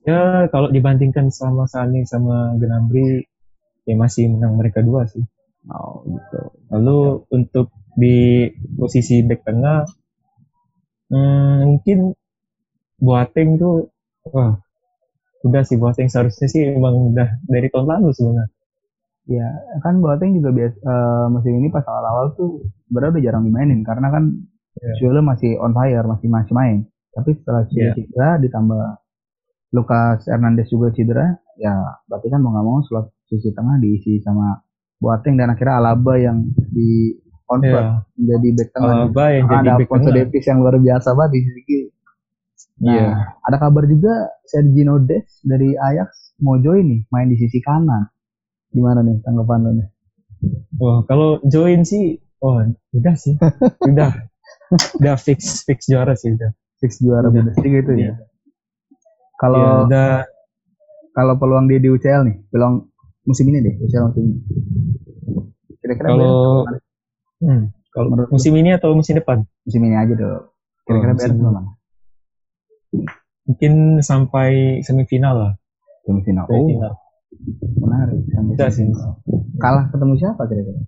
ya 0.04 0.52
kalau 0.52 0.68
dibandingkan 0.68 1.32
sama 1.32 1.64
Sani 1.72 2.04
sama 2.04 2.60
Gnabry 2.60 3.24
ya 3.88 3.96
masih 3.96 4.28
menang 4.28 4.60
mereka 4.60 4.84
dua 4.84 5.08
sih. 5.08 5.24
Oh 5.72 6.04
gitu. 6.04 6.40
Lalu 6.76 7.24
untuk 7.32 7.72
di 7.96 8.52
posisi 8.76 9.24
back 9.24 9.48
tengah 9.48 9.88
hmm, 11.12 11.58
mungkin 11.64 12.00
Boateng 13.00 13.56
tuh 13.56 13.88
wah 14.28 14.60
udah 15.48 15.64
sih 15.64 15.80
Boateng 15.80 16.12
seharusnya 16.12 16.52
sih 16.52 16.68
emang 16.76 17.16
udah 17.16 17.40
dari 17.48 17.72
tahun 17.72 17.88
lalu 17.88 18.12
sebenarnya 18.12 18.59
Ya, 19.30 19.46
kan 19.86 20.02
Boateng 20.02 20.34
juga 20.34 20.50
biasa 20.50 20.78
uh, 20.82 21.26
musim 21.30 21.54
ini 21.62 21.70
pas 21.70 21.86
awal-awal 21.86 22.34
tuh 22.34 22.66
sebenarnya 22.90 23.14
udah 23.14 23.24
jarang 23.30 23.44
dimainin 23.46 23.86
karena 23.86 24.10
kan 24.10 24.24
yeah. 24.82 25.22
masih 25.22 25.54
on 25.62 25.70
fire, 25.78 26.02
masih 26.02 26.34
masih 26.34 26.54
main. 26.58 26.78
Tapi 27.14 27.38
setelah 27.38 27.62
yeah. 27.70 27.94
cedera 27.94 28.42
ditambah 28.42 28.84
Lucas 29.70 30.26
Hernandez 30.26 30.66
juga 30.74 30.90
cedera, 30.98 31.38
ya 31.62 31.78
berarti 32.10 32.26
kan 32.34 32.42
mau 32.42 32.58
nggak 32.58 32.66
mau 32.66 32.82
slot 32.82 33.14
sisi 33.30 33.54
tengah 33.54 33.78
diisi 33.78 34.18
sama 34.26 34.58
Boateng 34.98 35.38
dan 35.38 35.54
akhirnya 35.54 35.78
Alaba 35.78 36.18
yang 36.18 36.50
di 36.74 37.14
convert 37.46 37.86
yeah. 37.86 38.18
menjadi 38.18 38.48
back 38.58 38.70
tengah. 38.74 38.94
Alaba 38.98 39.26
yang 39.30 39.46
jadi 39.46 39.62
ada 39.62 39.72
Alfonso 39.78 40.10
Davies 40.10 40.46
yang 40.50 40.58
luar 40.58 40.76
biasa 40.82 41.08
banget 41.14 41.32
di 41.38 41.40
sisi 41.46 41.62
kiri. 41.70 41.90
Nah, 42.82 42.96
yeah. 42.98 43.14
ada 43.46 43.62
kabar 43.62 43.86
juga 43.86 44.14
Sergio 44.50 44.98
Des 45.06 45.30
dari 45.46 45.78
Ajax 45.78 46.34
mau 46.42 46.58
join 46.58 46.82
nih 46.82 47.02
main 47.14 47.30
di 47.30 47.38
sisi 47.38 47.62
kanan. 47.62 48.10
Gimana 48.70 49.02
nih 49.02 49.18
tanggapan 49.26 49.60
lo 49.66 49.72
nih? 49.82 49.88
Wah, 50.80 51.00
kalau 51.10 51.44
join 51.44 51.84
sih, 51.84 52.16
oh 52.40 52.64
udah 52.96 53.16
sih, 53.18 53.36
udah, 53.92 54.12
udah 55.02 55.16
fix 55.20 55.68
fix 55.68 55.90
juara 55.90 56.16
sih 56.16 56.32
udah. 56.38 56.54
Fix 56.80 57.04
juara 57.04 57.28
Bundesliga 57.28 57.84
itu 57.84 57.92
ya. 57.92 58.00
Iya. 58.00 58.14
Kalau 59.36 59.60
ya, 59.60 59.72
udah, 59.88 60.10
kalau 61.12 61.34
peluang 61.36 61.68
dia 61.68 61.80
di 61.84 61.92
UCL 61.92 62.24
nih, 62.24 62.38
peluang 62.48 62.88
musim 63.28 63.52
ini 63.52 63.60
deh, 63.60 63.76
UCL 63.84 64.04
musim 64.14 64.24
ini. 64.24 64.38
Kira-kira 65.80 66.08
kalau 66.16 66.64
hmm, 67.44 67.64
kalau 67.92 68.08
musim 68.32 68.54
ini 68.56 68.76
atau 68.76 68.96
musim 68.96 69.20
depan? 69.20 69.44
Musim 69.68 69.82
ini 69.84 69.96
aja 69.98 70.14
dong. 70.16 70.44
Kira-kira 70.88 71.12
oh, 71.12 71.18
berapa 71.18 71.62
Mungkin 73.50 73.74
sampai 74.06 74.80
semifinal 74.86 75.34
lah. 75.34 75.54
Semifinal. 76.06 76.46
Oh. 76.48 76.94
Menarik 77.78 78.26
sampai 78.34 78.70
sih. 78.74 78.90
Kalah 79.62 79.90
ketemu 79.94 80.14
siapa 80.18 80.42
kira-kira? 80.50 80.82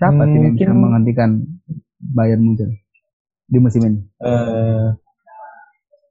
Siapa 0.00 0.22
hmm, 0.24 0.30
tim 0.32 0.42
yang 0.44 0.54
bisa 0.56 0.74
menghentikan 0.74 1.30
Bayern 2.00 2.42
Munchen 2.44 2.70
di 3.48 3.58
musim 3.60 3.84
ini? 3.84 4.00
Uh, 4.20 4.96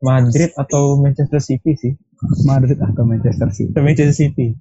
Madrid 0.02 0.52
atau 0.58 0.98
Manchester 0.98 1.42
City 1.42 1.74
sih. 1.78 1.94
Madrid 2.48 2.80
atau 2.80 3.04
Manchester 3.06 3.50
City. 3.54 3.74
Manchester 3.78 4.16
City. 4.16 4.56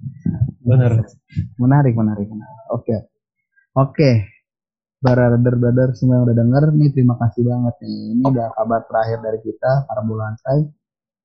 Benar. 0.63 1.03
Menarik, 1.59 1.93
menarik, 1.95 2.27
menarik. 2.29 2.57
Oke. 2.71 2.85
Okay. 2.85 2.99
Oke. 3.73 3.93
Okay. 3.93 4.15
Brother, 5.03 5.59
brother 5.59 5.91
semua 5.99 6.23
yang 6.23 6.31
udah 6.31 6.37
denger 6.39 6.63
nih 6.79 6.89
terima 6.95 7.19
kasih 7.19 7.43
banget 7.43 7.75
nih. 7.83 7.99
Ini 8.15 8.23
udah 8.23 8.47
kabar 8.55 8.81
terakhir 8.87 9.19
dari 9.19 9.39
kita 9.43 9.83
para 9.83 9.99
bulan 9.99 10.39
saya 10.39 10.63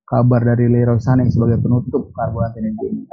kabar 0.09 0.41
dari 0.41 0.73
Leroy 0.73 0.97
Sané 0.97 1.29
sebagai 1.29 1.61
penutup 1.61 2.09
karbohidrat 2.17 2.57
ini. 2.65 3.05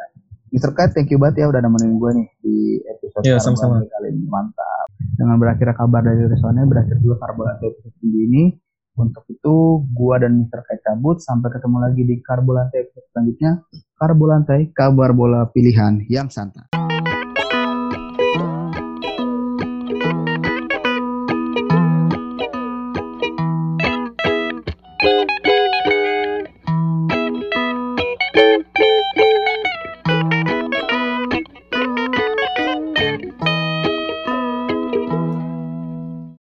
Mister 0.55 0.71
Kite, 0.71 0.95
thank 0.95 1.11
you 1.11 1.19
banget 1.19 1.43
ya 1.43 1.51
udah 1.51 1.59
nemenin 1.59 1.99
gue 1.99 2.11
nih 2.15 2.27
di 2.39 2.55
episode 2.87 3.27
yeah, 3.27 3.43
sama-sama. 3.43 3.83
kali 3.83 4.15
ini. 4.15 4.23
Mantap. 4.31 4.87
Dengan 5.19 5.35
berakhir 5.35 5.75
kabar 5.75 5.99
dari 5.99 6.23
Leroy 6.23 6.39
Sané, 6.39 6.63
berakhir 6.63 6.95
juga 7.03 7.19
karbohidrat 7.27 7.59
episode 7.59 7.99
ini. 8.07 8.55
Untuk 8.95 9.27
itu, 9.27 9.83
gua 9.91 10.23
dan 10.23 10.39
Mister 10.39 10.63
Kite 10.63 10.79
cabut. 10.87 11.19
Sampai 11.19 11.51
ketemu 11.51 11.83
lagi 11.83 12.07
di 12.07 12.15
Karbolantai 12.23 12.87
episode 12.87 13.07
selanjutnya. 13.11 13.51
Karbolantai, 13.99 14.71
kabar 14.71 15.11
bola 15.11 15.51
pilihan 15.51 15.99
yang 16.07 16.31
santai. 16.31 16.84